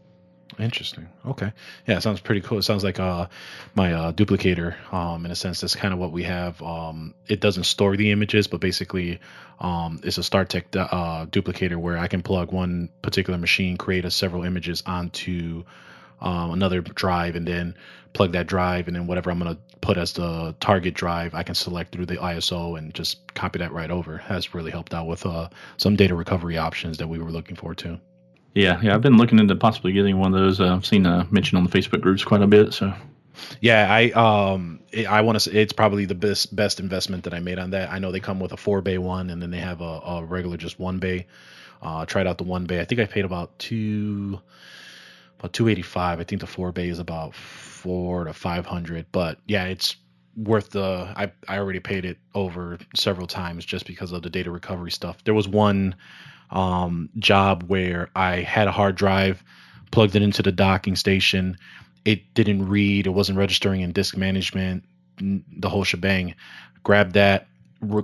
[0.59, 1.09] Interesting.
[1.27, 1.53] Okay.
[1.87, 2.59] Yeah, it sounds pretty cool.
[2.59, 3.27] It sounds like uh
[3.75, 6.63] my uh duplicator um in a sense that's kind of what we have.
[6.63, 9.21] Um it doesn't store the images, but basically
[9.61, 14.11] um it's a StarTech uh duplicator where I can plug one particular machine, create a
[14.11, 15.65] several images onto
[16.21, 17.75] um, another drive and then
[18.13, 21.43] plug that drive and then whatever I'm going to put as the target drive, I
[21.43, 24.17] can select through the ISO and just copy that right over.
[24.19, 27.75] Has really helped out with uh, some data recovery options that we were looking for
[27.75, 27.99] too.
[28.57, 30.61] Yeah, yeah, I've been looking into possibly getting one of those.
[30.61, 32.73] Uh, I've seen uh, mentioned on the Facebook groups quite a bit.
[32.73, 32.91] So,
[33.61, 35.55] yeah, I um, I want to.
[35.55, 37.93] It's probably the best best investment that I made on that.
[37.93, 40.25] I know they come with a four bay one, and then they have a, a
[40.25, 41.27] regular just one bay.
[41.83, 42.81] Uh, tried out the one bay.
[42.81, 44.41] I think I paid about two
[45.39, 46.19] about 285.
[46.19, 49.05] I think the four bay is about four to 500.
[49.13, 49.97] But yeah, it's
[50.35, 51.13] worth the.
[51.15, 55.23] I I already paid it over several times just because of the data recovery stuff.
[55.25, 55.95] There was one
[56.51, 59.43] um, job where I had a hard drive,
[59.91, 61.57] plugged it into the docking station.
[62.05, 63.07] It didn't read.
[63.07, 64.85] It wasn't registering in disk management.
[65.19, 66.35] The whole shebang.
[66.83, 67.49] Grabbed that.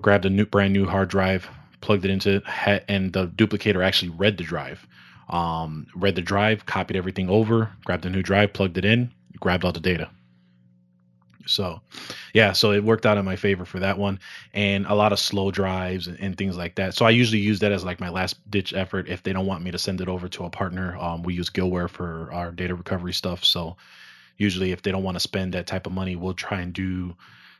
[0.00, 1.48] Grabbed a new brand new hard drive.
[1.80, 2.42] Plugged it into
[2.88, 4.86] and the duplicator actually read the drive
[5.32, 9.64] um, read the drive, copied everything over, grabbed a new drive, plugged it in, grabbed
[9.64, 10.08] all the data.
[11.46, 11.80] So,
[12.34, 14.18] yeah, so it worked out in my favor for that one,
[14.52, 16.94] and a lot of slow drives and, and, things like that.
[16.94, 19.62] So I usually use that as like my last ditch effort if they don't want
[19.62, 20.96] me to send it over to a partner.
[20.98, 23.44] Um, we use Gillware for our data recovery stuff.
[23.44, 23.76] So
[24.36, 27.16] usually, if they don't want to spend that type of money, we'll try and do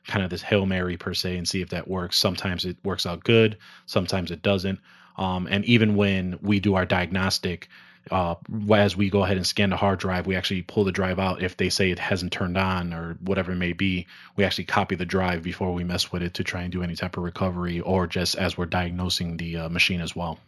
[0.06, 2.18] kind of this hail mary per se and see if that works.
[2.18, 4.80] Sometimes it works out good, sometimes it doesn't.
[5.16, 7.68] Um, and even when we do our diagnostic,
[8.10, 8.34] uh,
[8.74, 11.42] as we go ahead and scan the hard drive, we actually pull the drive out.
[11.42, 14.94] If they say it hasn't turned on or whatever it may be, we actually copy
[14.96, 17.80] the drive before we mess with it to try and do any type of recovery
[17.80, 20.38] or just as we're diagnosing the uh, machine as well.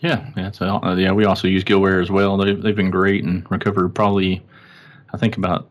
[0.00, 1.12] Yeah, yeah, so, uh, yeah.
[1.12, 2.38] We also use Gillware as well.
[2.38, 4.42] They've, they've been great and recovered probably,
[5.12, 5.68] I think about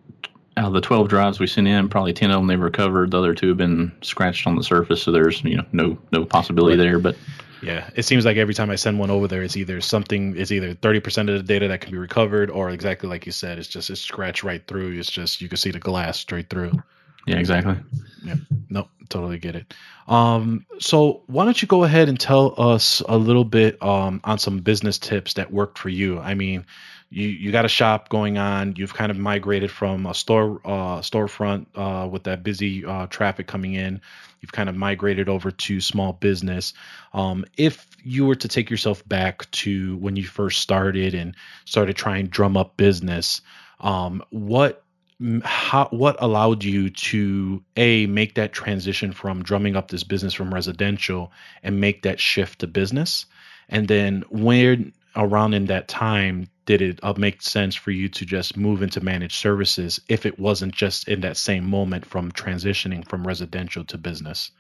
[0.60, 3.12] out of the 12 drives we sent in, probably 10 of them they've recovered.
[3.12, 6.26] The other two have been scratched on the surface, so there's you know no no
[6.26, 6.84] possibility right.
[6.84, 7.00] there.
[7.00, 7.18] But
[7.62, 10.52] yeah, it seems like every time I send one over there, it's either something, it's
[10.52, 13.68] either 30% of the data that can be recovered, or exactly like you said, it's
[13.68, 14.98] just it's scratched right through.
[14.98, 16.72] It's just you can see the glass straight through.
[17.26, 17.76] Yeah, exactly.
[18.24, 18.36] Yeah,
[18.70, 19.74] nope, totally get it.
[20.08, 24.40] Um, so why don't you go ahead and tell us a little bit um, on
[24.40, 26.20] some business tips that worked for you?
[26.20, 26.66] I mean,
[27.10, 28.76] you you got a shop going on.
[28.78, 33.48] You've kind of migrated from a store uh, storefront uh, with that busy uh, traffic
[33.48, 34.02] coming in
[34.42, 36.74] You've kind of migrated over to small business.
[37.14, 41.96] Um, if you were to take yourself back to when you first started and started
[41.96, 43.42] trying to drum up business,
[43.80, 44.84] um, what
[45.44, 50.54] how what allowed you to a make that transition from drumming up this business from
[50.54, 53.26] residential and make that shift to business
[53.68, 54.78] and then where
[55.16, 59.02] around in that time did it uh, make sense for you to just move into
[59.02, 63.98] managed services if it wasn't just in that same moment from transitioning from residential to
[63.98, 64.52] business?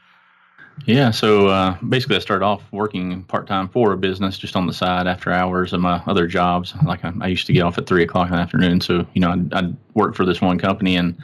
[0.86, 4.66] Yeah, so uh, basically, I started off working part time for a business just on
[4.66, 6.74] the side after hours of my other jobs.
[6.86, 9.22] Like I, I used to get off at three o'clock in the afternoon, so you
[9.22, 11.16] know I'd, I'd work for this one company, and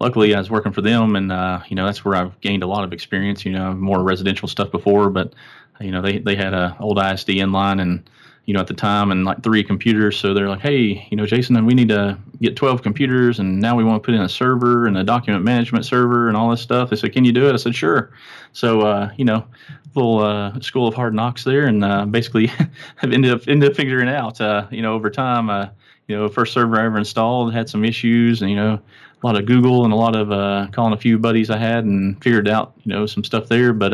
[0.00, 2.66] luckily I was working for them, and uh, you know that's where I've gained a
[2.66, 3.44] lot of experience.
[3.44, 5.34] You know, more residential stuff before, but
[5.80, 8.08] you know they they had a old ISDN line and
[8.44, 10.16] you know, at the time and like three computers.
[10.16, 13.76] So they're like, hey, you know, Jason, we need to get 12 computers and now
[13.76, 16.60] we want to put in a server and a document management server and all this
[16.60, 16.90] stuff.
[16.90, 17.52] They said, can you do it?
[17.52, 18.12] I said, sure.
[18.52, 19.46] So, uh, you know,
[19.94, 22.46] little uh, school of hard knocks there and uh, basically
[22.96, 25.48] have ended up, ended up figuring out, uh, you know, over time.
[25.48, 25.68] Uh,
[26.08, 28.80] you know, first server I ever installed had some issues and, you know,
[29.22, 31.84] a lot of Google and a lot of uh, calling a few buddies I had
[31.84, 33.72] and figured out, you know, some stuff there.
[33.72, 33.92] But,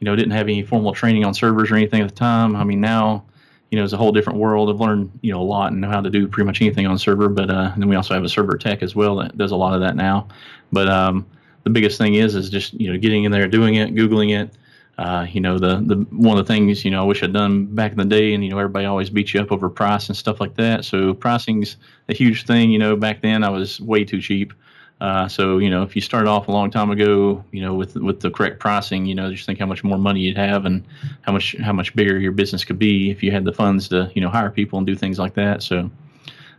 [0.00, 2.56] you know, didn't have any formal training on servers or anything at the time.
[2.56, 3.24] I mean, now,
[3.70, 4.70] you know, it's a whole different world.
[4.70, 6.98] I've learned, you know, a lot and know how to do pretty much anything on
[6.98, 7.28] server.
[7.28, 9.74] But uh, then we also have a server tech as well that does a lot
[9.74, 10.28] of that now.
[10.72, 11.26] But um,
[11.64, 14.56] the biggest thing is is just you know getting in there, doing it, googling it.
[14.96, 17.66] Uh, you know, the the one of the things you know I wish I'd done
[17.66, 20.16] back in the day, and you know everybody always beats you up over price and
[20.16, 20.84] stuff like that.
[20.84, 21.76] So pricing's
[22.08, 22.70] a huge thing.
[22.70, 24.52] You know, back then I was way too cheap.
[25.00, 27.94] Uh, so you know, if you started off a long time ago, you know, with
[27.94, 30.84] with the correct pricing, you know, just think how much more money you'd have and
[31.22, 34.10] how much how much bigger your business could be if you had the funds to
[34.14, 35.62] you know hire people and do things like that.
[35.62, 35.88] So,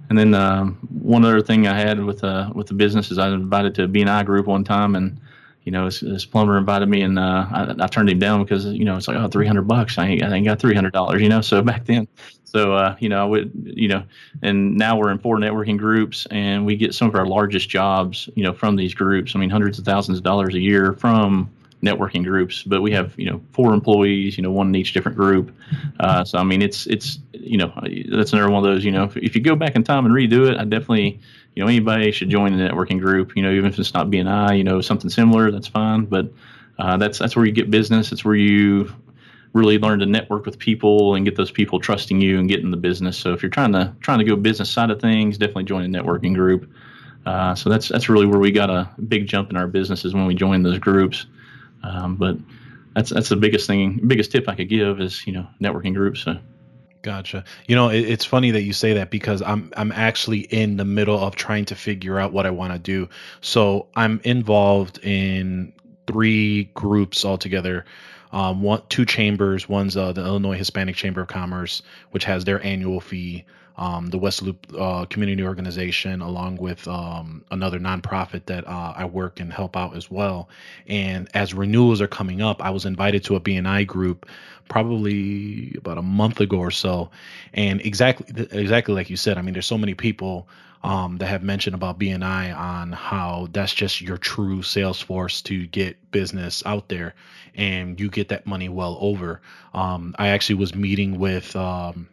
[0.10, 3.28] and then um, one other thing I had with uh, with the business is I
[3.28, 5.20] was invited to a BNI group one time, and
[5.70, 8.66] you know, this, this plumber invited me, and uh, I, I, turned him down because
[8.66, 9.98] you know it's like oh, three hundred bucks.
[9.98, 11.42] I ain't, I ain't got three hundred dollars, you know.
[11.42, 12.08] So back then,
[12.52, 14.04] so uh, you know, I would, you know,
[14.42, 18.30] and now we're in four networking groups, and we get some of our largest jobs,
[18.36, 19.36] you know, from these groups.
[19.36, 21.50] I mean, hundreds of thousands of dollars a year from
[21.84, 25.18] networking groups, but we have you know four employees, you know one in each different
[25.18, 25.56] group.
[26.00, 27.72] Uh, so I mean it's it's you know
[28.12, 30.14] that's another one of those you know if, if, you go back in time and
[30.14, 31.20] redo it, I definitely
[31.56, 33.36] you know anybody should join the networking group.
[33.36, 36.06] You know even if it's not BNI, you know something similar, that's fine.
[36.06, 36.32] But
[36.80, 38.12] uh, that's that's where you get business.
[38.12, 38.94] It's where you
[39.54, 42.72] really learn to network with people and get those people trusting you and get in
[42.72, 43.18] the business.
[43.18, 46.02] So if you're trying to trying to go business side of things, definitely join a
[46.02, 46.70] networking group.
[47.26, 50.14] Uh, so that's that's really where we got a big jump in our business is
[50.14, 51.26] when we joined those groups.
[51.84, 52.38] Um, but
[52.96, 56.22] that's that's the biggest thing, biggest tip I could give is you know networking groups.
[56.22, 56.38] So.
[57.02, 57.46] Gotcha.
[57.66, 60.84] You know, it, it's funny that you say that because I'm I'm actually in the
[60.84, 63.08] middle of trying to figure out what I want to do.
[63.40, 65.72] So I'm involved in
[66.08, 67.86] three groups altogether.
[68.32, 69.68] Um, one, two chambers.
[69.68, 73.46] One's uh, the Illinois Hispanic Chamber of Commerce, which has their annual fee
[73.80, 79.06] um, the West Loop uh, Community Organization, along with um, another nonprofit that uh, I
[79.06, 80.50] work and help out as well.
[80.86, 84.28] And as renewals are coming up, I was invited to a BNI group
[84.68, 87.10] probably about a month ago or so.
[87.54, 90.50] And exactly, exactly like you said, I mean, there's so many people
[90.84, 95.68] um, that have mentioned about BNI on how that's just your true sales force to
[95.68, 97.16] get business out there,
[97.60, 99.42] and you get that money well over.
[99.74, 102.08] Um, I actually was meeting with um,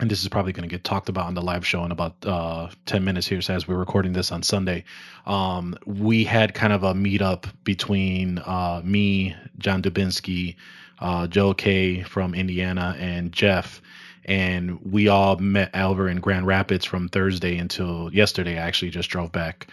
[0.00, 2.14] and this is probably going to get talked about on the live show in about
[2.24, 4.82] uh, 10 minutes here so as we're recording this on sunday
[5.26, 10.56] um, we had kind of a meetup between uh, me john dubinsky
[10.98, 13.82] uh, joe k from indiana and jeff
[14.24, 18.58] and we all met Alver in grand rapids from thursday until yesterday.
[18.58, 19.66] I actually just drove back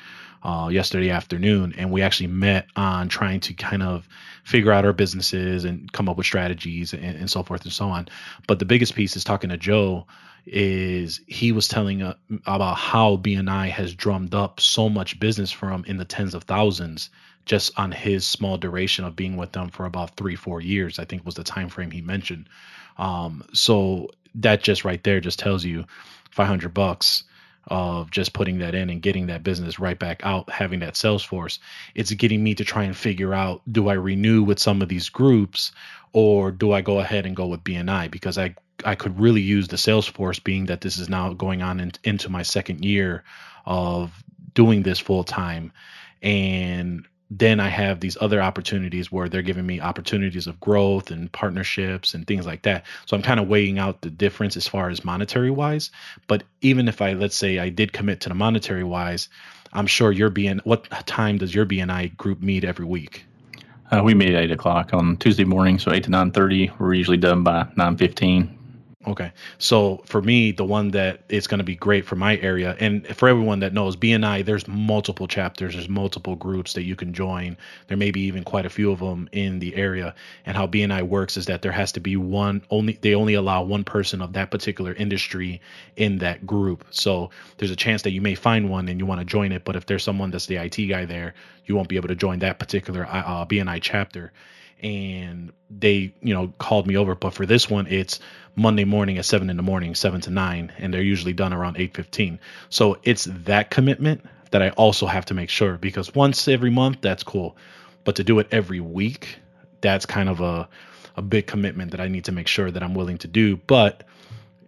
[0.44, 4.08] uh, yesterday afternoon, and we actually met on trying to kind of
[4.44, 7.90] figure out our businesses and come up with strategies and, and so forth and so
[7.90, 8.08] on.
[8.48, 10.08] But the biggest piece is talking to Joe
[10.46, 15.70] is he was telling uh, about how BNI has drummed up so much business for
[15.70, 17.10] him in the tens of thousands
[17.46, 21.06] just on his small duration of being with them for about three four years i
[21.06, 22.48] think was the time frame he mentioned.
[22.98, 25.86] Um, so that just right there just tells you
[26.32, 27.24] 500 bucks
[27.68, 31.24] of just putting that in and getting that business right back out, having that sales
[31.24, 31.60] force.
[31.94, 35.10] It's getting me to try and figure out do I renew with some of these
[35.10, 35.72] groups
[36.12, 39.68] or do I go ahead and go with BNI because I I could really use
[39.68, 43.24] the sales force being that this is now going on in, into my second year
[43.66, 45.72] of doing this full time
[46.22, 51.32] and then I have these other opportunities where they're giving me opportunities of growth and
[51.32, 52.86] partnerships and things like that.
[53.06, 55.92] So I'm kind of weighing out the difference as far as monetary wise.
[56.28, 59.30] But even if I, let's say I did commit to the monetary wise,
[59.74, 63.26] I'm sure your BN, what time does your BNI group meet every week?
[63.92, 66.72] Uh, we meet at eight o'clock on Tuesday morning, so eight to nine thirty.
[66.78, 68.59] We're usually done by nine fifteen.
[69.08, 69.32] Okay.
[69.60, 73.08] So for me, the one that is going to be great for my area, and
[73.16, 77.56] for everyone that knows BNI, there's multiple chapters, there's multiple groups that you can join.
[77.88, 80.16] There may be even quite a few of them in the area.
[80.46, 83.64] And how BNI works is that there has to be one only, they only allow
[83.64, 85.62] one person of that particular industry
[85.96, 86.84] in that group.
[86.90, 89.64] So there's a chance that you may find one and you want to join it.
[89.64, 91.36] But if there's someone that's the IT guy there,
[91.66, 94.34] you won't be able to join that particular uh, BNI chapter
[94.82, 97.16] and they you know called me over.
[97.16, 98.20] But for this one it's
[98.56, 101.78] monday morning at 7 in the morning 7 to 9 and they're usually done around
[101.78, 102.40] 8.15
[102.70, 106.98] so it's that commitment that i also have to make sure because once every month
[107.02, 107.56] that's cool.
[108.04, 109.38] But to do it every week
[109.82, 110.68] that's kind of a
[111.16, 113.58] a big commitment that i need to make sure that i'm willing to do.
[113.58, 114.04] But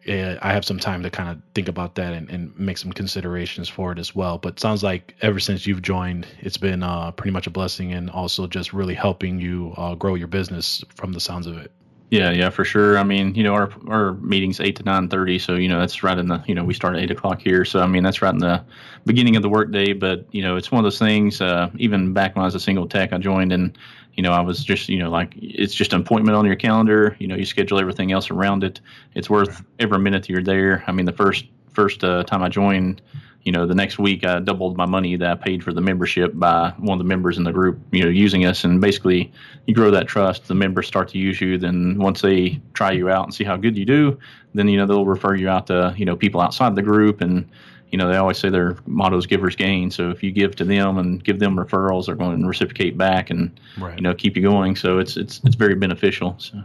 [0.08, 2.92] uh, I have some time to kind of think about that and, and, make some
[2.92, 4.38] considerations for it as well.
[4.38, 8.10] But sounds like ever since you've joined, it's been uh, pretty much a blessing and
[8.10, 11.72] also just really helping you uh, grow your business from the sounds of it.
[12.12, 12.98] Yeah, yeah, for sure.
[12.98, 16.04] I mean, you know, our our meeting's eight to nine thirty, so you know that's
[16.04, 18.22] right in the you know we start at eight o'clock here, so I mean that's
[18.22, 18.66] right in the
[19.06, 19.94] beginning of the workday.
[19.94, 21.40] But you know, it's one of those things.
[21.40, 23.78] Uh, even back when I was a single tech, I joined and
[24.16, 27.16] you know, I was just, you know, like it's just an appointment on your calendar.
[27.18, 28.82] You know, you schedule everything else around it.
[29.16, 30.84] It's worth every minute you're there.
[30.88, 33.02] I mean, the first first uh, time I joined,
[33.44, 36.32] you know, the next week I doubled my money that I paid for the membership
[36.36, 38.64] by one of the members in the group, you know, using us.
[38.64, 39.32] And basically,
[39.66, 40.48] you grow that trust.
[40.48, 41.58] The members start to use you.
[41.58, 44.20] Then once they try you out and see how good you do,
[44.54, 47.50] then you know they'll refer you out to you know people outside the group and
[47.92, 49.92] you know, they always say their motto is givers gain.
[49.92, 53.30] So if you give to them and give them referrals, they're going to reciprocate back
[53.30, 53.98] and, right.
[53.98, 54.78] you know, keep you going.
[54.78, 56.36] So it's, it's, it's very beneficial.
[56.40, 56.64] So.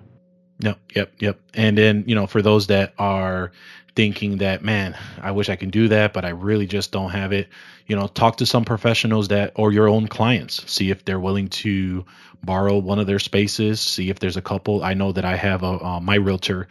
[0.60, 0.78] Yep.
[0.94, 1.12] Yep.
[1.18, 1.40] Yep.
[1.54, 3.52] And then, you know, for those that are
[3.94, 7.32] thinking that, man, I wish I can do that, but I really just don't have
[7.32, 7.48] it,
[7.86, 11.48] you know, talk to some professionals that, or your own clients, see if they're willing
[11.48, 12.04] to
[12.44, 14.82] borrow one of their spaces, see if there's a couple.
[14.84, 16.68] I know that I have a, uh, my realtor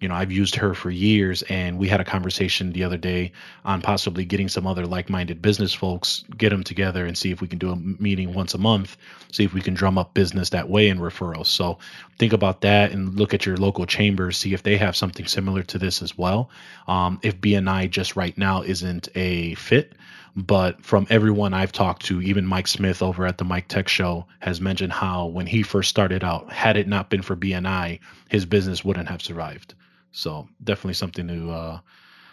[0.00, 3.32] you know, I've used her for years, and we had a conversation the other day
[3.64, 7.48] on possibly getting some other like-minded business folks, get them together, and see if we
[7.48, 8.98] can do a meeting once a month,
[9.32, 11.46] see if we can drum up business that way in referrals.
[11.46, 11.78] So
[12.18, 15.62] think about that and look at your local chambers, see if they have something similar
[15.62, 16.50] to this as well.
[16.88, 19.94] Um, if BNI just right now isn't a fit,
[20.36, 24.26] but from everyone I've talked to, even Mike Smith over at the Mike Tech Show
[24.40, 28.44] has mentioned how when he first started out, had it not been for BNI, his
[28.44, 29.72] business wouldn't have survived.
[30.16, 31.78] So definitely something to uh,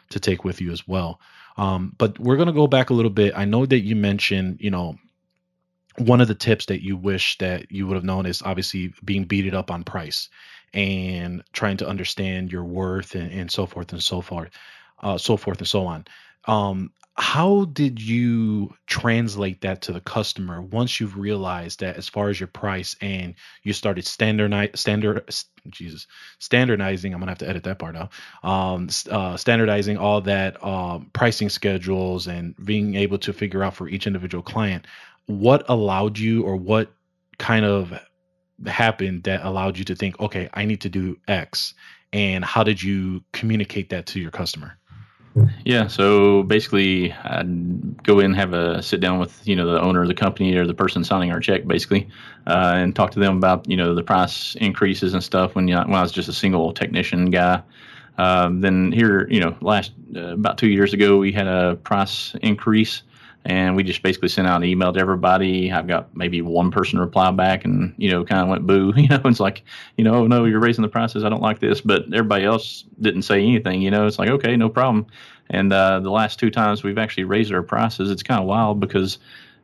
[0.10, 1.20] to take with you as well.
[1.58, 3.34] Um, but we're gonna go back a little bit.
[3.36, 4.96] I know that you mentioned, you know,
[5.98, 9.26] one of the tips that you wish that you would have known is obviously being
[9.26, 10.30] beated up on price
[10.74, 14.50] and trying to understand your worth and, and so forth and so forth,
[15.04, 16.06] uh, so forth and so on.
[16.46, 22.30] Um, how did you translate that to the customer once you've realized that as far
[22.30, 25.24] as your price and you started standardize standard
[25.70, 26.08] jesus
[26.40, 28.12] standardizing i'm gonna have to edit that part out
[28.44, 33.88] um, uh, standardizing all that um, pricing schedules and being able to figure out for
[33.88, 34.88] each individual client
[35.28, 36.92] what allowed you or what
[37.38, 37.94] kind of
[38.66, 41.76] happened that allowed you to think okay i need to do x
[42.12, 44.80] and how did you communicate that to your customer
[45.66, 50.04] yeah, so basically, I'd go in, have a sit down with you know the owner
[50.04, 52.08] of the company or the person signing our check, basically,
[52.46, 55.56] uh, and talk to them about you know the price increases and stuff.
[55.56, 57.64] When you, when I was just a single technician guy,
[58.20, 62.36] um, then here you know last uh, about two years ago we had a price
[62.42, 63.02] increase
[63.46, 65.72] and we just basically sent out an email to everybody.
[65.72, 68.94] I've got maybe one person reply back and, you know, kind of went boo.
[69.04, 69.64] You know, it's like,
[69.98, 71.26] you know, oh, no, you're raising the prices.
[71.26, 71.82] I don't like this.
[71.82, 73.82] But everybody else didn't say anything.
[73.82, 75.08] You know, it's like, okay, no problem.
[75.50, 78.80] And uh, the last two times we've actually raised our prices, it's kind of wild
[78.80, 79.18] because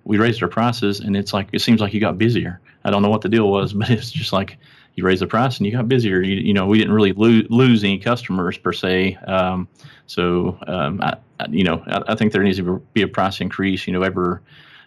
[0.03, 2.59] we raised our prices and it's like, it seems like you got busier.
[2.83, 4.57] I don't know what the deal was, but it's just like,
[4.99, 6.21] you raised the price and you got busier.
[6.21, 9.15] You, you know, we didn't really lo- lose any customers per se.
[9.25, 9.67] Um,
[10.07, 13.41] so, um, I, I, you know, I, I, think there needs to be a price
[13.41, 13.87] increase.
[13.87, 14.41] You know, ever,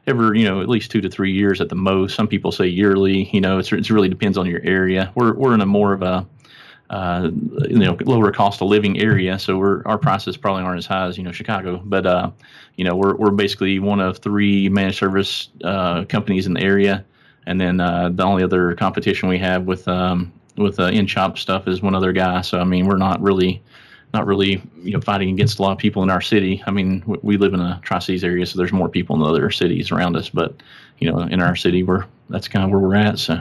[0.06, 2.14] ever, you know, at least two to three years at the most.
[2.14, 3.30] Some people say yearly.
[3.32, 5.10] You know, it's it really depends on your area.
[5.14, 6.26] We're we're in a more of a
[6.90, 7.30] uh,
[7.68, 11.06] you know lower cost of living area, so we're our prices probably aren't as high
[11.06, 12.30] as you know Chicago, but uh,
[12.76, 17.04] you know we're we're basically one of three managed service uh, companies in the area
[17.46, 21.38] and then uh, the only other competition we have with um, with uh, in shop
[21.38, 22.40] stuff is one other guy.
[22.42, 23.62] So I mean, we're not really
[24.14, 26.62] not really you know fighting against a lot of people in our city.
[26.66, 29.28] I mean, we live in a Tri Cities area, so there's more people in the
[29.28, 30.28] other cities around us.
[30.28, 30.54] But
[30.98, 33.18] you know, in our city, we're that's kind of where we're at.
[33.18, 33.40] So.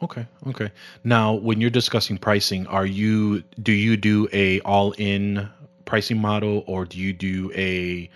[0.00, 0.26] Okay.
[0.46, 0.70] Okay.
[1.02, 5.48] Now, when you're discussing pricing, are you do you do a all in
[5.86, 8.08] pricing model or do you do a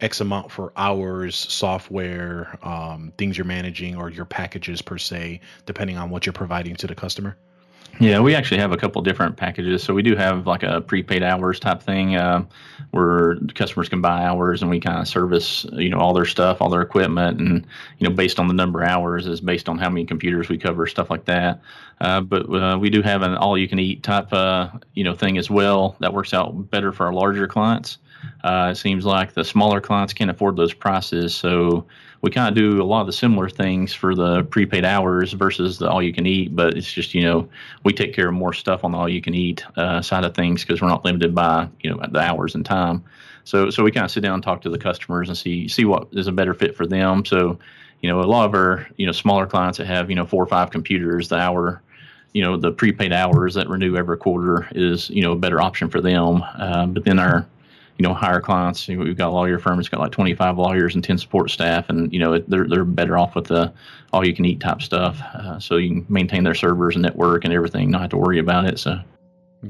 [0.00, 5.96] X amount for hours, software, um, things you're managing, or your packages per se, depending
[5.96, 7.36] on what you're providing to the customer?
[7.98, 9.82] Yeah, we actually have a couple different packages.
[9.82, 12.44] So we do have like a prepaid hours type thing, uh,
[12.90, 16.60] where customers can buy hours, and we kind of service, you know, all their stuff,
[16.60, 17.66] all their equipment, and
[17.98, 20.58] you know, based on the number of hours is based on how many computers we
[20.58, 21.62] cover, stuff like that.
[22.02, 25.96] Uh, but uh, we do have an all-you-can-eat type, uh, you know, thing as well
[26.00, 27.96] that works out better for our larger clients.
[28.42, 31.86] Uh, it seems like the smaller clients can't afford those prices, so
[32.22, 35.78] we kind of do a lot of the similar things for the prepaid hours versus
[35.78, 36.54] the all you can eat.
[36.54, 37.48] But it's just you know
[37.84, 40.34] we take care of more stuff on the all you can eat uh, side of
[40.34, 43.04] things because we're not limited by you know the hours and time.
[43.44, 45.84] So so we kind of sit down and talk to the customers and see see
[45.84, 47.24] what is a better fit for them.
[47.24, 47.58] So
[48.00, 50.42] you know a lot of our you know smaller clients that have you know four
[50.42, 51.82] or five computers, the hour
[52.32, 55.88] you know the prepaid hours that renew every quarter is you know a better option
[55.88, 56.42] for them.
[56.58, 57.46] Uh, but then our
[57.98, 58.88] you know, hire clients.
[58.88, 61.50] You know, we've got a lawyer firm that's got like 25 lawyers and 10 support
[61.50, 63.72] staff, and you know, they're they're better off with the
[64.12, 65.20] all you can eat type stuff.
[65.34, 68.38] Uh, so you can maintain their servers and network and everything, not have to worry
[68.38, 68.78] about it.
[68.78, 68.98] So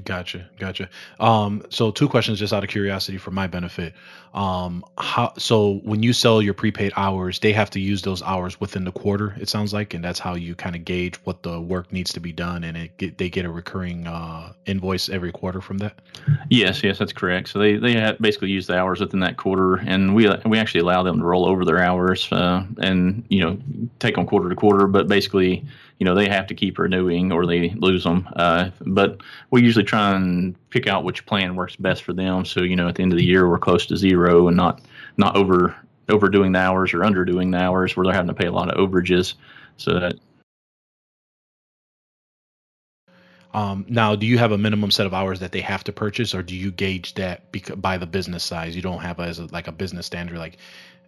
[0.05, 0.89] Gotcha, gotcha.
[1.21, 3.95] Um, so two questions just out of curiosity for my benefit.
[4.35, 8.61] Um, how so when you sell your prepaid hours, they have to use those hours
[8.61, 9.35] within the quarter.
[9.41, 12.21] It sounds like, and that's how you kind of gauge what the work needs to
[12.21, 16.01] be done, and it get, they get a recurring uh, invoice every quarter from that.
[16.51, 17.49] Yes, yes, that's correct.
[17.49, 21.03] So they they basically use the hours within that quarter, and we we actually allow
[21.03, 23.59] them to roll over their hours, uh, and you know
[24.01, 25.65] take them quarter to quarter, but basically
[25.99, 28.29] you know they have to keep renewing or they lose them.
[28.37, 32.45] Uh, but we usually try and pick out which plan works best for them.
[32.45, 34.83] So you know at the end of the year we're close to zero and not
[35.17, 35.75] not over
[36.09, 38.77] overdoing the hours or underdoing the hours where they're having to pay a lot of
[38.77, 39.35] overages.
[39.77, 40.15] So that.
[43.55, 46.35] Um, now, do you have a minimum set of hours that they have to purchase,
[46.35, 48.77] or do you gauge that by the business size?
[48.77, 50.59] You don't have a, as a, like a business standard, like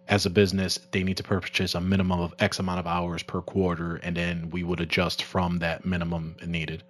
[0.09, 3.41] as a business, they need to purchase a minimum of X amount of hours per
[3.41, 6.83] quarter, and then we would adjust from that minimum needed.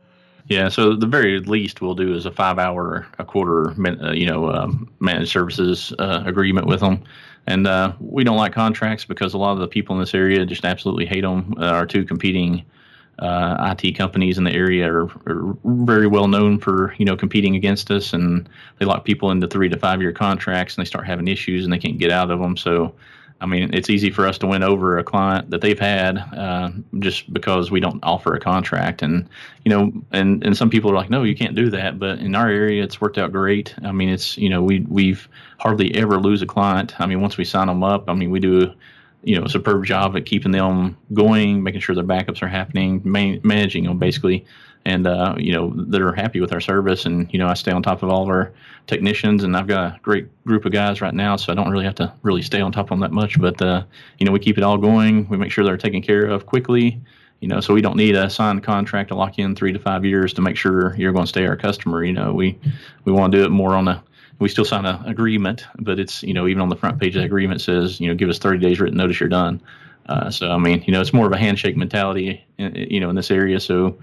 [0.49, 4.25] Yeah, so the very least we'll do is a five hour, a quarter, uh, you
[4.25, 7.03] know, um, managed services uh, agreement with them.
[7.45, 10.45] And uh, we don't like contracts because a lot of the people in this area
[10.47, 11.53] just absolutely hate them.
[11.59, 12.65] Uh, our two competing
[13.19, 17.55] uh, IT companies in the area are, are, very well known for you know competing
[17.55, 21.05] against us, and they lock people into three to five year contracts, and they start
[21.05, 22.55] having issues, and they can't get out of them.
[22.57, 22.95] So
[23.41, 26.71] I mean, it's easy for us to win over a client that they've had uh,
[26.99, 29.01] just because we don't offer a contract.
[29.01, 29.27] And
[29.63, 31.99] you know, and and some people are like, no, you can't do that.
[31.99, 33.73] But in our area, it's worked out great.
[33.83, 35.27] I mean, it's you know, we we've
[35.59, 36.99] hardly ever lose a client.
[36.99, 38.73] I mean, once we sign them up, I mean, we do.
[39.21, 43.01] You know, a superb job at keeping them going, making sure their backups are happening,
[43.03, 44.45] man- managing them basically
[44.85, 47.05] and uh, you know that are happy with our service.
[47.05, 48.53] And you know, I stay on top of all of our
[48.87, 51.85] technicians, and I've got a great group of guys right now, so I don't really
[51.85, 53.39] have to really stay on top of them that much.
[53.39, 53.83] But uh,
[54.17, 55.27] you know, we keep it all going.
[55.29, 56.99] We make sure they're taken care of quickly.
[57.39, 60.03] You know, so we don't need a signed contract to lock in three to five
[60.03, 62.03] years to make sure you're going to stay our customer.
[62.03, 62.59] You know, we
[63.05, 64.03] we want to do it more on a
[64.39, 67.21] we still sign an agreement, but it's you know even on the front page of
[67.21, 69.61] the agreement says you know give us 30 days written notice you're done.
[70.07, 73.11] Uh, so I mean, you know, it's more of a handshake mentality, in, you know,
[73.11, 73.59] in this area.
[73.59, 73.99] So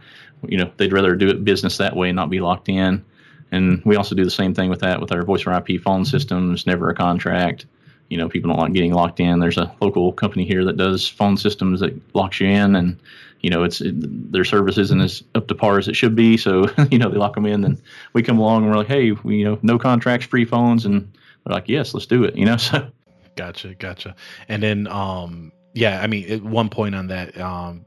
[0.47, 3.05] you know they'd rather do it business that way and not be locked in.
[3.53, 6.05] And we also do the same thing with that with our voice over IP phone
[6.05, 6.66] systems.
[6.66, 7.66] Never a contract.
[8.09, 9.41] You know, people don't like getting locked in.
[9.41, 13.01] There's a local company here that does phone systems that locks you in, and
[13.41, 13.95] you know, it's it,
[14.32, 16.37] their service isn't as up to par as it should be.
[16.37, 17.64] So you know, they lock them in.
[17.64, 17.80] and
[18.12, 21.12] we come along and we're like, hey, we, you know, no contracts, free phones, and
[21.45, 22.37] they're like, yes, let's do it.
[22.37, 22.91] You know, so.
[23.37, 24.16] Gotcha, gotcha.
[24.49, 27.84] And then, um, yeah, I mean, one point on that, um,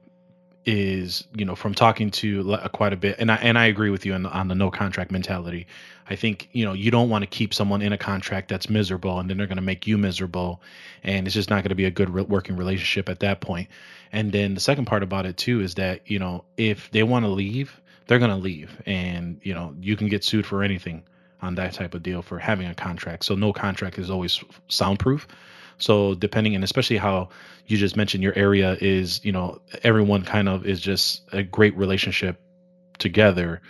[0.70, 3.90] is you know from talking to uh, quite a bit and I and I agree
[3.90, 5.66] with you on, on the no contract mentality.
[6.08, 9.20] I think you know you don't want to keep someone in a contract that's miserable
[9.20, 10.62] and then they're going to make you miserable
[11.04, 13.68] and it's just not going to be a good re- working relationship at that point.
[14.12, 17.26] And then the second part about it too is that you know if they want
[17.26, 21.02] to leave, they're going to leave and you know you can get sued for anything
[21.42, 23.26] on that type of deal for having a contract.
[23.26, 25.28] So no contract is always soundproof.
[25.80, 27.30] So depending and especially how
[27.68, 31.76] you just mentioned your area is, you know, everyone kind of is just a great
[31.78, 32.40] relationship
[32.98, 33.62] together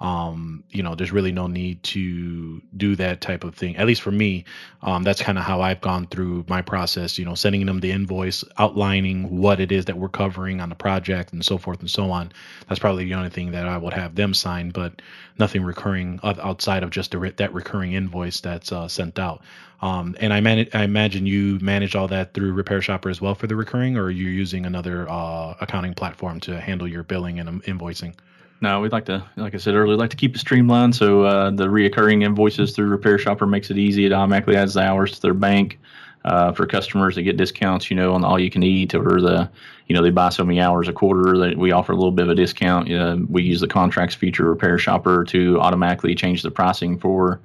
[0.00, 3.76] um, you know, there's really no need to do that type of thing.
[3.76, 4.44] At least for me,
[4.82, 7.18] um, that's kind of how I've gone through my process.
[7.18, 10.76] You know, sending them the invoice, outlining what it is that we're covering on the
[10.76, 12.30] project, and so forth and so on.
[12.68, 15.02] That's probably the only thing that I would have them sign, but
[15.38, 19.42] nothing recurring outside of just re- that recurring invoice that's uh, sent out.
[19.80, 23.46] Um, and I, man- I imagine you manage all that through RepairShopr as well for
[23.46, 27.48] the recurring, or you're you using another uh, accounting platform to handle your billing and
[27.48, 28.14] um, invoicing?
[28.60, 30.96] No, we'd like to, like I said earlier, like to keep it streamlined.
[30.96, 34.04] So uh, the reoccurring invoices through RepairShopr makes it easy.
[34.04, 35.78] It automatically adds the hours to their bank
[36.24, 37.88] uh, for customers that get discounts.
[37.88, 39.48] You know, on the all you can eat or the,
[39.86, 42.24] you know, they buy so many hours a quarter that we offer a little bit
[42.24, 42.92] of a discount.
[42.92, 47.40] Uh, we use the contracts feature RepairShopr to automatically change the pricing for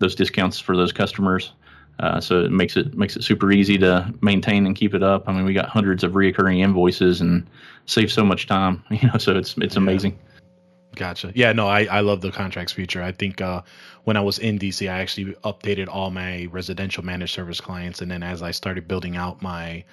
[0.00, 1.52] those discounts for those customers.
[2.00, 5.28] Uh, so it makes it makes it super easy to maintain and keep it up.
[5.28, 7.48] I mean, we got hundreds of reoccurring invoices and
[7.86, 8.84] save so much time.
[8.90, 10.16] You know, so it's it's amazing.
[10.98, 11.30] Gotcha.
[11.32, 13.00] Yeah, no, I, I love the contracts feature.
[13.04, 13.62] I think uh,
[14.02, 18.02] when I was in DC, I actually updated all my residential managed service clients.
[18.02, 19.84] And then as I started building out my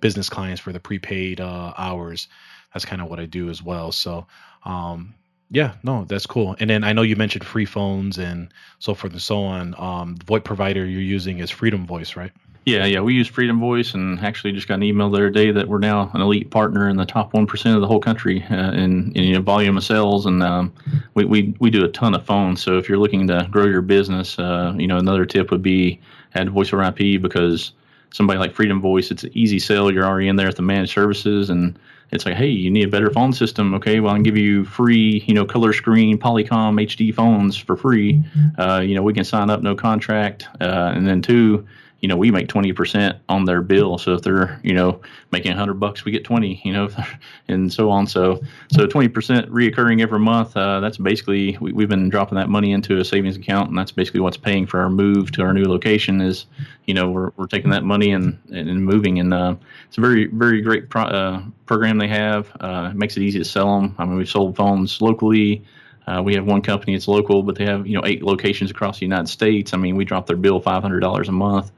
[0.00, 2.28] business clients for the prepaid uh, hours,
[2.72, 3.90] that's kind of what I do as well.
[3.90, 4.28] So,
[4.64, 5.16] um,
[5.54, 6.56] yeah, no, that's cool.
[6.58, 9.74] And then I know you mentioned free phones and so forth and so on.
[9.78, 12.32] Um, the VoIP provider you're using is Freedom Voice, right?
[12.66, 15.52] Yeah, yeah, we use Freedom Voice, and actually just got an email the other day
[15.52, 18.42] that we're now an elite partner in the top one percent of the whole country
[18.50, 20.72] uh, in, in you know, volume of sales, and um,
[21.12, 22.62] we, we we do a ton of phones.
[22.62, 26.00] So if you're looking to grow your business, uh, you know, another tip would be
[26.34, 27.72] add voice over IP because
[28.14, 29.90] somebody like Freedom Voice, it's an easy sell.
[29.90, 31.76] You're already in there at the managed services, and
[32.12, 33.74] it's like, hey, you need a better phone system.
[33.74, 37.76] Okay, well, I can give you free, you know, color screen Polycom HD phones for
[37.76, 38.14] free.
[38.14, 38.60] Mm-hmm.
[38.60, 41.66] Uh, you know, we can sign up, no contract, uh, and then two
[42.04, 43.96] you know, we make 20% on their bill.
[43.96, 45.00] So if they're, you know,
[45.32, 46.90] making 100 bucks, we get 20, you know,
[47.48, 48.06] and so on.
[48.06, 49.08] So, so 20%
[49.48, 53.38] reoccurring every month, uh, that's basically, we, have been dropping that money into a savings
[53.38, 53.70] account.
[53.70, 56.44] And that's basically what's paying for our move to our new location is,
[56.84, 59.18] you know, we're, we're taking that money and, and moving.
[59.18, 59.54] And uh,
[59.88, 62.54] it's a very, very great pro, uh, program they have.
[62.60, 63.94] Uh, it makes it easy to sell them.
[63.96, 65.64] I mean, we've sold phones locally.
[66.06, 68.98] Uh, we have one company that's local, but they have you know eight locations across
[68.98, 69.72] the United States.
[69.72, 71.72] I mean, we drop their bill five hundred dollars a month.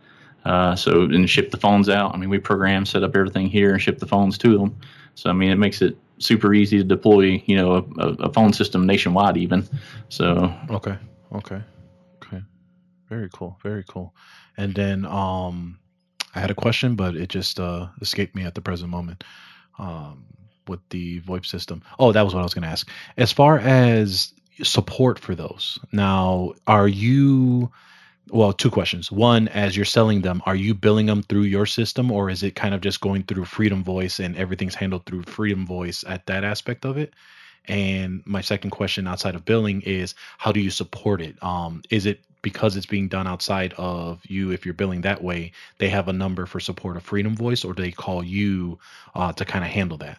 [0.47, 2.15] Uh, so and ship the phones out.
[2.15, 4.79] I mean, we program, set up everything here, and ship the phones to them.
[5.17, 7.43] So I mean, it makes it super easy to deploy.
[7.47, 9.69] You know, a, a phone system nationwide, even.
[10.09, 10.97] So okay,
[11.33, 11.61] okay,
[12.23, 12.43] okay,
[13.09, 14.15] very cool, very cool.
[14.57, 15.81] And then um,
[16.37, 19.25] I had a question, but it just uh, escaped me at the present moment.
[19.81, 20.27] Um,
[20.69, 21.81] with the VoIP system.
[22.01, 22.89] Oh, that was what I was going to ask.
[23.17, 24.33] As far as
[24.63, 27.71] support for those, now are you?
[28.31, 29.13] Well, two questions.
[29.13, 32.57] One, as you're selling them, are you billing them through your system, or is it
[32.57, 36.43] kind of just going through Freedom Voice and everything's handled through Freedom Voice at that
[36.43, 37.15] aspect of it?
[37.69, 41.41] And my second question outside of billing is how do you support it?
[41.43, 45.53] Um, is it because it's being done outside of you, if you're billing that way,
[45.79, 48.79] they have a number for support of Freedom Voice, or do they call you
[49.15, 50.19] uh, to kind of handle that?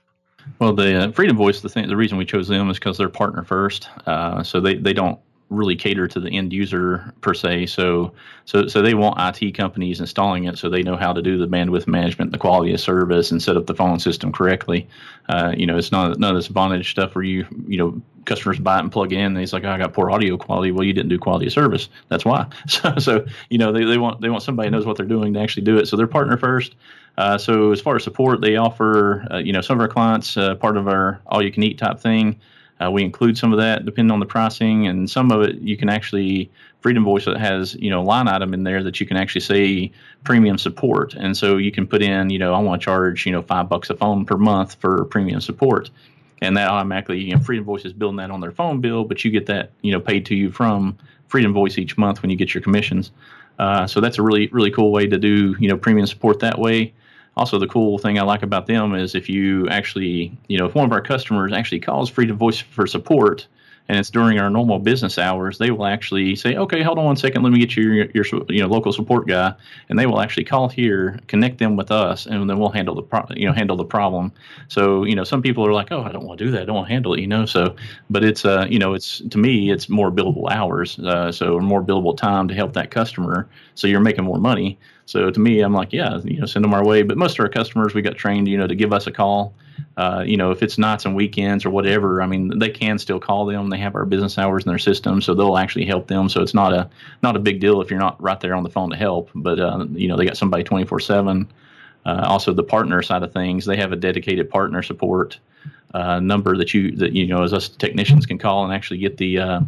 [0.59, 3.09] Well, the uh, Freedom Voice, the thing, the reason we chose them is because they're
[3.09, 3.89] partner first.
[4.05, 5.19] Uh, so they, they don't
[5.49, 7.67] really cater to the end user per se.
[7.67, 8.13] So
[8.45, 11.47] so so they want IT companies installing it so they know how to do the
[11.47, 14.87] bandwidth management, the quality of service, and set up the phone system correctly.
[15.29, 18.59] Uh, you know, it's not none of this bondage stuff where you you know customers
[18.59, 19.19] buy it and plug in.
[19.19, 20.71] And he's like, oh, I got poor audio quality.
[20.71, 21.89] Well, you didn't do quality of service.
[22.09, 22.47] That's why.
[22.67, 25.33] So so you know they, they want they want somebody who knows what they're doing
[25.33, 25.87] to actually do it.
[25.87, 26.75] So they're partner first.
[27.17, 30.37] Uh, so as far as support, they offer uh, you know some of our clients
[30.37, 32.39] uh, part of our all you can eat type thing.
[32.79, 35.77] Uh, we include some of that depending on the pricing, and some of it you
[35.77, 36.49] can actually
[36.81, 39.91] Freedom Voice has you know line item in there that you can actually say
[40.23, 43.31] premium support, and so you can put in you know I want to charge you
[43.31, 45.89] know five bucks a phone per month for premium support,
[46.41, 49.25] and that automatically you know Freedom Voice is building that on their phone bill, but
[49.25, 50.97] you get that you know paid to you from
[51.27, 53.11] Freedom Voice each month when you get your commissions.
[53.57, 56.59] Uh, so that's a really really cool way to do you know premium support that
[56.59, 56.93] way
[57.37, 60.75] also the cool thing I like about them is if you actually, you know, if
[60.75, 63.47] one of our customers actually calls Freedom Voice for support
[63.89, 67.15] and it's during our normal business hours, they will actually say, "Okay, hold on one
[67.15, 69.53] second, let me get you your, your you know local support guy,"
[69.89, 73.01] and they will actually call here, connect them with us, and then we'll handle the
[73.01, 74.31] pro- you know handle the problem.
[74.67, 76.65] So you know, some people are like, "Oh, I don't want to do that, I
[76.65, 77.45] don't want to handle it," you know.
[77.45, 77.75] So,
[78.09, 81.81] but it's uh you know it's to me it's more billable hours, uh, so more
[81.81, 84.77] billable time to help that customer, so you're making more money.
[85.07, 87.01] So to me, I'm like, yeah, you know, send them our way.
[87.01, 89.53] But most of our customers, we got trained, you know, to give us a call.
[89.95, 93.19] Uh, you know, if it's nights and weekends or whatever, I mean, they can still
[93.19, 93.69] call them.
[93.69, 96.27] They have our business hours in their system, so they'll actually help them.
[96.27, 96.89] So it's not a
[97.23, 99.29] not a big deal if you're not right there on the phone to help.
[99.33, 101.47] But uh, you know, they got somebody 24 uh, seven.
[102.05, 105.39] Also, the partner side of things, they have a dedicated partner support
[105.93, 109.17] uh, number that you that you know as us technicians can call and actually get
[109.17, 109.61] the uh,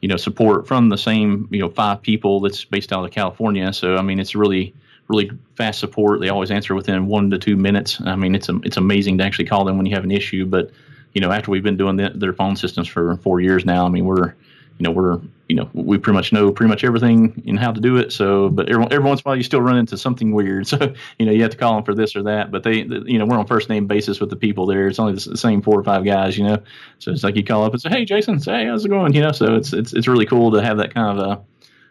[0.00, 3.72] you know support from the same you know five people that's based out of California.
[3.72, 4.74] So I mean, it's really
[5.08, 6.20] really fast support.
[6.20, 8.00] They always answer within one to two minutes.
[8.04, 10.46] I mean, it's it's amazing to actually call them when you have an issue.
[10.46, 10.70] But
[11.14, 13.88] you know, after we've been doing the, their phone systems for four years now, I
[13.88, 14.34] mean, we're
[14.78, 15.18] you know we're
[15.48, 18.12] you know we pretty much know pretty much everything and how to do it.
[18.12, 20.66] So, but every, every once in a while you still run into something weird.
[20.76, 22.50] So you know you have to call them for this or that.
[22.50, 24.88] But they, you know we're on first name basis with the people there.
[24.88, 26.36] It's only the same four or five guys.
[26.36, 26.62] You know,
[26.98, 29.14] so it's like you call up and say, hey Jason, say hey, how's it going?
[29.14, 31.42] You know, so it's it's it's really cool to have that kind of a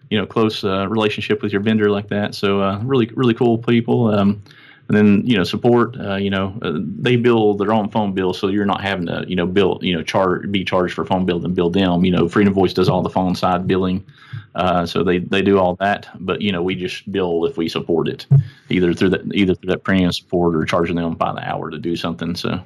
[0.09, 2.35] you know close uh, relationship with your vendor like that.
[2.35, 4.13] So uh, really really cool people.
[4.13, 4.43] Um,
[4.87, 5.99] and then you know support.
[5.99, 9.25] Uh, you know uh, they bill their own phone bill, so you're not having to
[9.27, 12.05] you know bill you know charge be charged for phone bill and bill them.
[12.05, 14.05] You know Freedom Voice does all the phone side billing,
[14.55, 16.07] uh, so they they do all that.
[16.19, 18.25] But you know we just bill if we support it,
[18.69, 21.77] either through that either through that premium support or charging them by the hour to
[21.77, 22.35] do something.
[22.35, 22.61] So.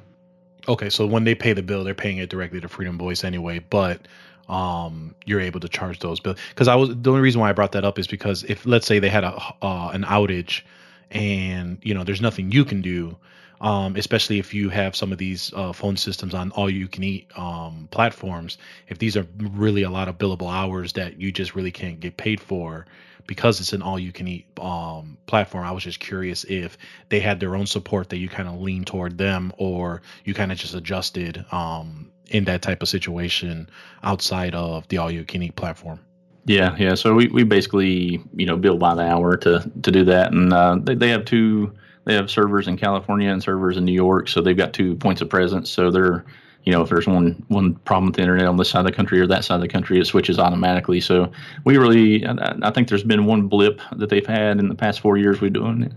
[0.68, 3.60] Okay, so when they pay the bill, they're paying it directly to Freedom Voice anyway,
[3.70, 4.06] but
[4.50, 6.38] um, you're able to charge those bills.
[6.50, 8.86] Because I was the only reason why I brought that up is because if let's
[8.86, 10.62] say they had a uh, an outage,
[11.10, 13.16] and you know there's nothing you can do,
[13.60, 17.04] um, especially if you have some of these uh, phone systems on all you can
[17.04, 18.58] eat um, platforms.
[18.88, 22.16] If these are really a lot of billable hours that you just really can't get
[22.16, 22.86] paid for,
[23.26, 27.20] because it's an all you can eat um, platform, I was just curious if they
[27.20, 30.58] had their own support that you kind of lean toward them or you kind of
[30.58, 33.68] just adjusted um, in that type of situation
[34.02, 36.00] outside of the all you can eat platform.
[36.46, 36.94] Yeah, yeah.
[36.94, 40.52] So we, we basically you know bill by the hour to to do that, and
[40.52, 41.72] uh, they they have two
[42.04, 45.20] they have servers in California and servers in New York, so they've got two points
[45.20, 45.70] of presence.
[45.70, 46.24] So they're
[46.64, 48.92] you know if there's one one problem with the internet on this side of the
[48.92, 51.00] country or that side of the country, it switches automatically.
[51.00, 51.30] So
[51.64, 55.00] we really I, I think there's been one blip that they've had in the past
[55.00, 55.92] four years we've doing it.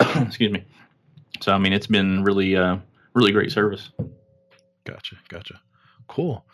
[0.26, 0.64] Excuse me.
[1.40, 2.78] So I mean it's been really uh
[3.14, 3.90] really great service.
[4.84, 5.60] Gotcha, gotcha.
[6.08, 6.44] Cool.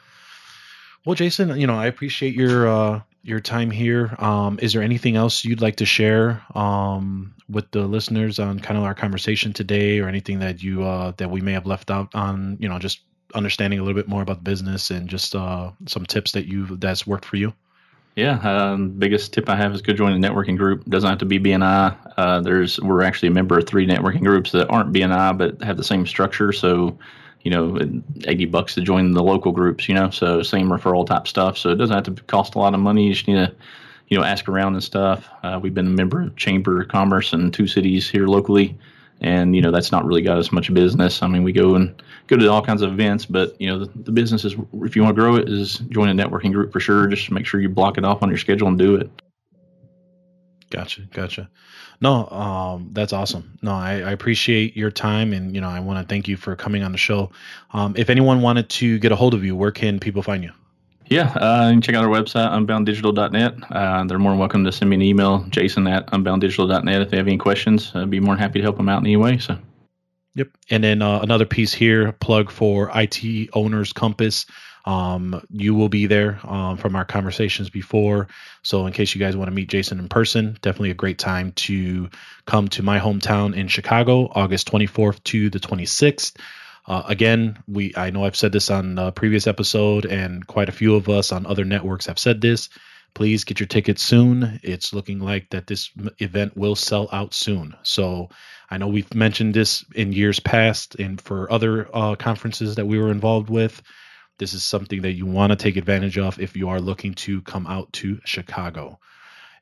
[1.06, 4.14] Well, Jason, you know, I appreciate your uh, your time here.
[4.18, 8.78] Um, is there anything else you'd like to share um, with the listeners on kind
[8.78, 12.14] of our conversation today, or anything that you uh, that we may have left out
[12.14, 12.56] on?
[12.60, 13.00] You know, just
[13.34, 16.76] understanding a little bit more about the business and just uh, some tips that you
[16.76, 17.52] that's worked for you.
[18.16, 20.84] Yeah, um, biggest tip I have is go join a networking group.
[20.86, 21.96] Doesn't have to be BNI.
[22.16, 25.76] Uh, there's we're actually a member of three networking groups that aren't BNI but have
[25.76, 26.52] the same structure.
[26.52, 26.98] So
[27.42, 27.78] you know,
[28.26, 31.56] 80 bucks to join the local groups, you know, so same referral type stuff.
[31.56, 33.06] So it doesn't have to cost a lot of money.
[33.06, 33.54] You just need to,
[34.08, 35.28] you know, ask around and stuff.
[35.42, 38.76] Uh, we've been a member of Chamber of Commerce in two cities here locally.
[39.20, 41.22] and you know that's not really got us much business.
[41.22, 43.90] I mean, we go and go to all kinds of events, but you know the,
[44.02, 46.80] the business is if you want to grow it, is join a networking group for
[46.80, 47.06] sure.
[47.06, 49.10] Just make sure you block it off on your schedule and do it.
[50.70, 51.48] Gotcha, gotcha.
[52.00, 53.58] No, um, that's awesome.
[53.60, 56.54] No, I, I, appreciate your time, and you know, I want to thank you for
[56.54, 57.32] coming on the show.
[57.72, 60.52] Um, if anyone wanted to get a hold of you, where can people find you?
[61.06, 63.54] Yeah, uh, you can check out our website, unbounddigital.net.
[63.72, 67.16] Uh, they're more than welcome to send me an email, jason at unbounddigital.net, if they
[67.16, 67.90] have any questions.
[67.94, 69.38] I'd be more than happy to help them out in any way.
[69.38, 69.58] So.
[70.34, 70.50] Yep.
[70.70, 74.46] And then uh, another piece here, plug for IT Owners Compass.
[74.88, 78.28] Um, you will be there um, from our conversations before.
[78.62, 81.52] So, in case you guys want to meet Jason in person, definitely a great time
[81.52, 82.08] to
[82.46, 86.38] come to my hometown in Chicago, August 24th to the 26th.
[86.86, 90.72] Uh, again, we I know I've said this on a previous episode, and quite a
[90.80, 92.70] few of us on other networks have said this.
[93.12, 94.58] Please get your tickets soon.
[94.62, 97.74] It's looking like that this event will sell out soon.
[97.82, 98.30] So
[98.70, 102.98] I know we've mentioned this in years past, and for other uh, conferences that we
[102.98, 103.82] were involved with.
[104.38, 107.42] This is something that you want to take advantage of if you are looking to
[107.42, 109.00] come out to Chicago.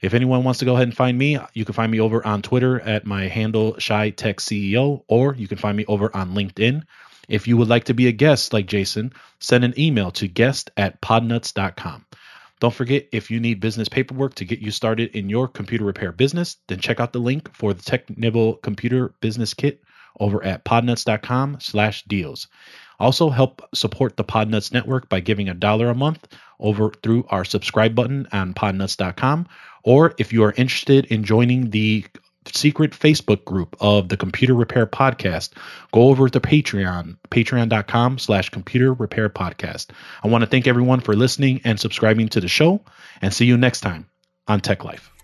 [0.02, 2.42] If anyone wants to go ahead and find me, you can find me over on
[2.42, 6.82] Twitter at my handle Shy Tech CEO, or you can find me over on LinkedIn.
[7.28, 10.70] If you would like to be a guest like Jason, send an email to guest
[10.76, 12.04] at podnutz.com.
[12.60, 16.12] Don't forget, if you need business paperwork to get you started in your computer repair
[16.12, 19.82] business, then check out the link for the TechNibble Computer Business Kit
[20.20, 22.48] over at podnutz.com slash deals.
[22.98, 26.26] Also, help support the Podnutz Network by giving a dollar a month
[26.58, 29.46] over through our subscribe button on podnutz.com.
[29.84, 32.04] Or if you are interested in joining the
[32.52, 35.50] secret Facebook group of the Computer Repair Podcast,
[35.92, 39.88] go over to Patreon, patreon.com slash computer repair podcast.
[40.22, 42.82] I want to thank everyone for listening and subscribing to the show
[43.20, 44.06] and see you next time
[44.48, 45.15] on Tech Life.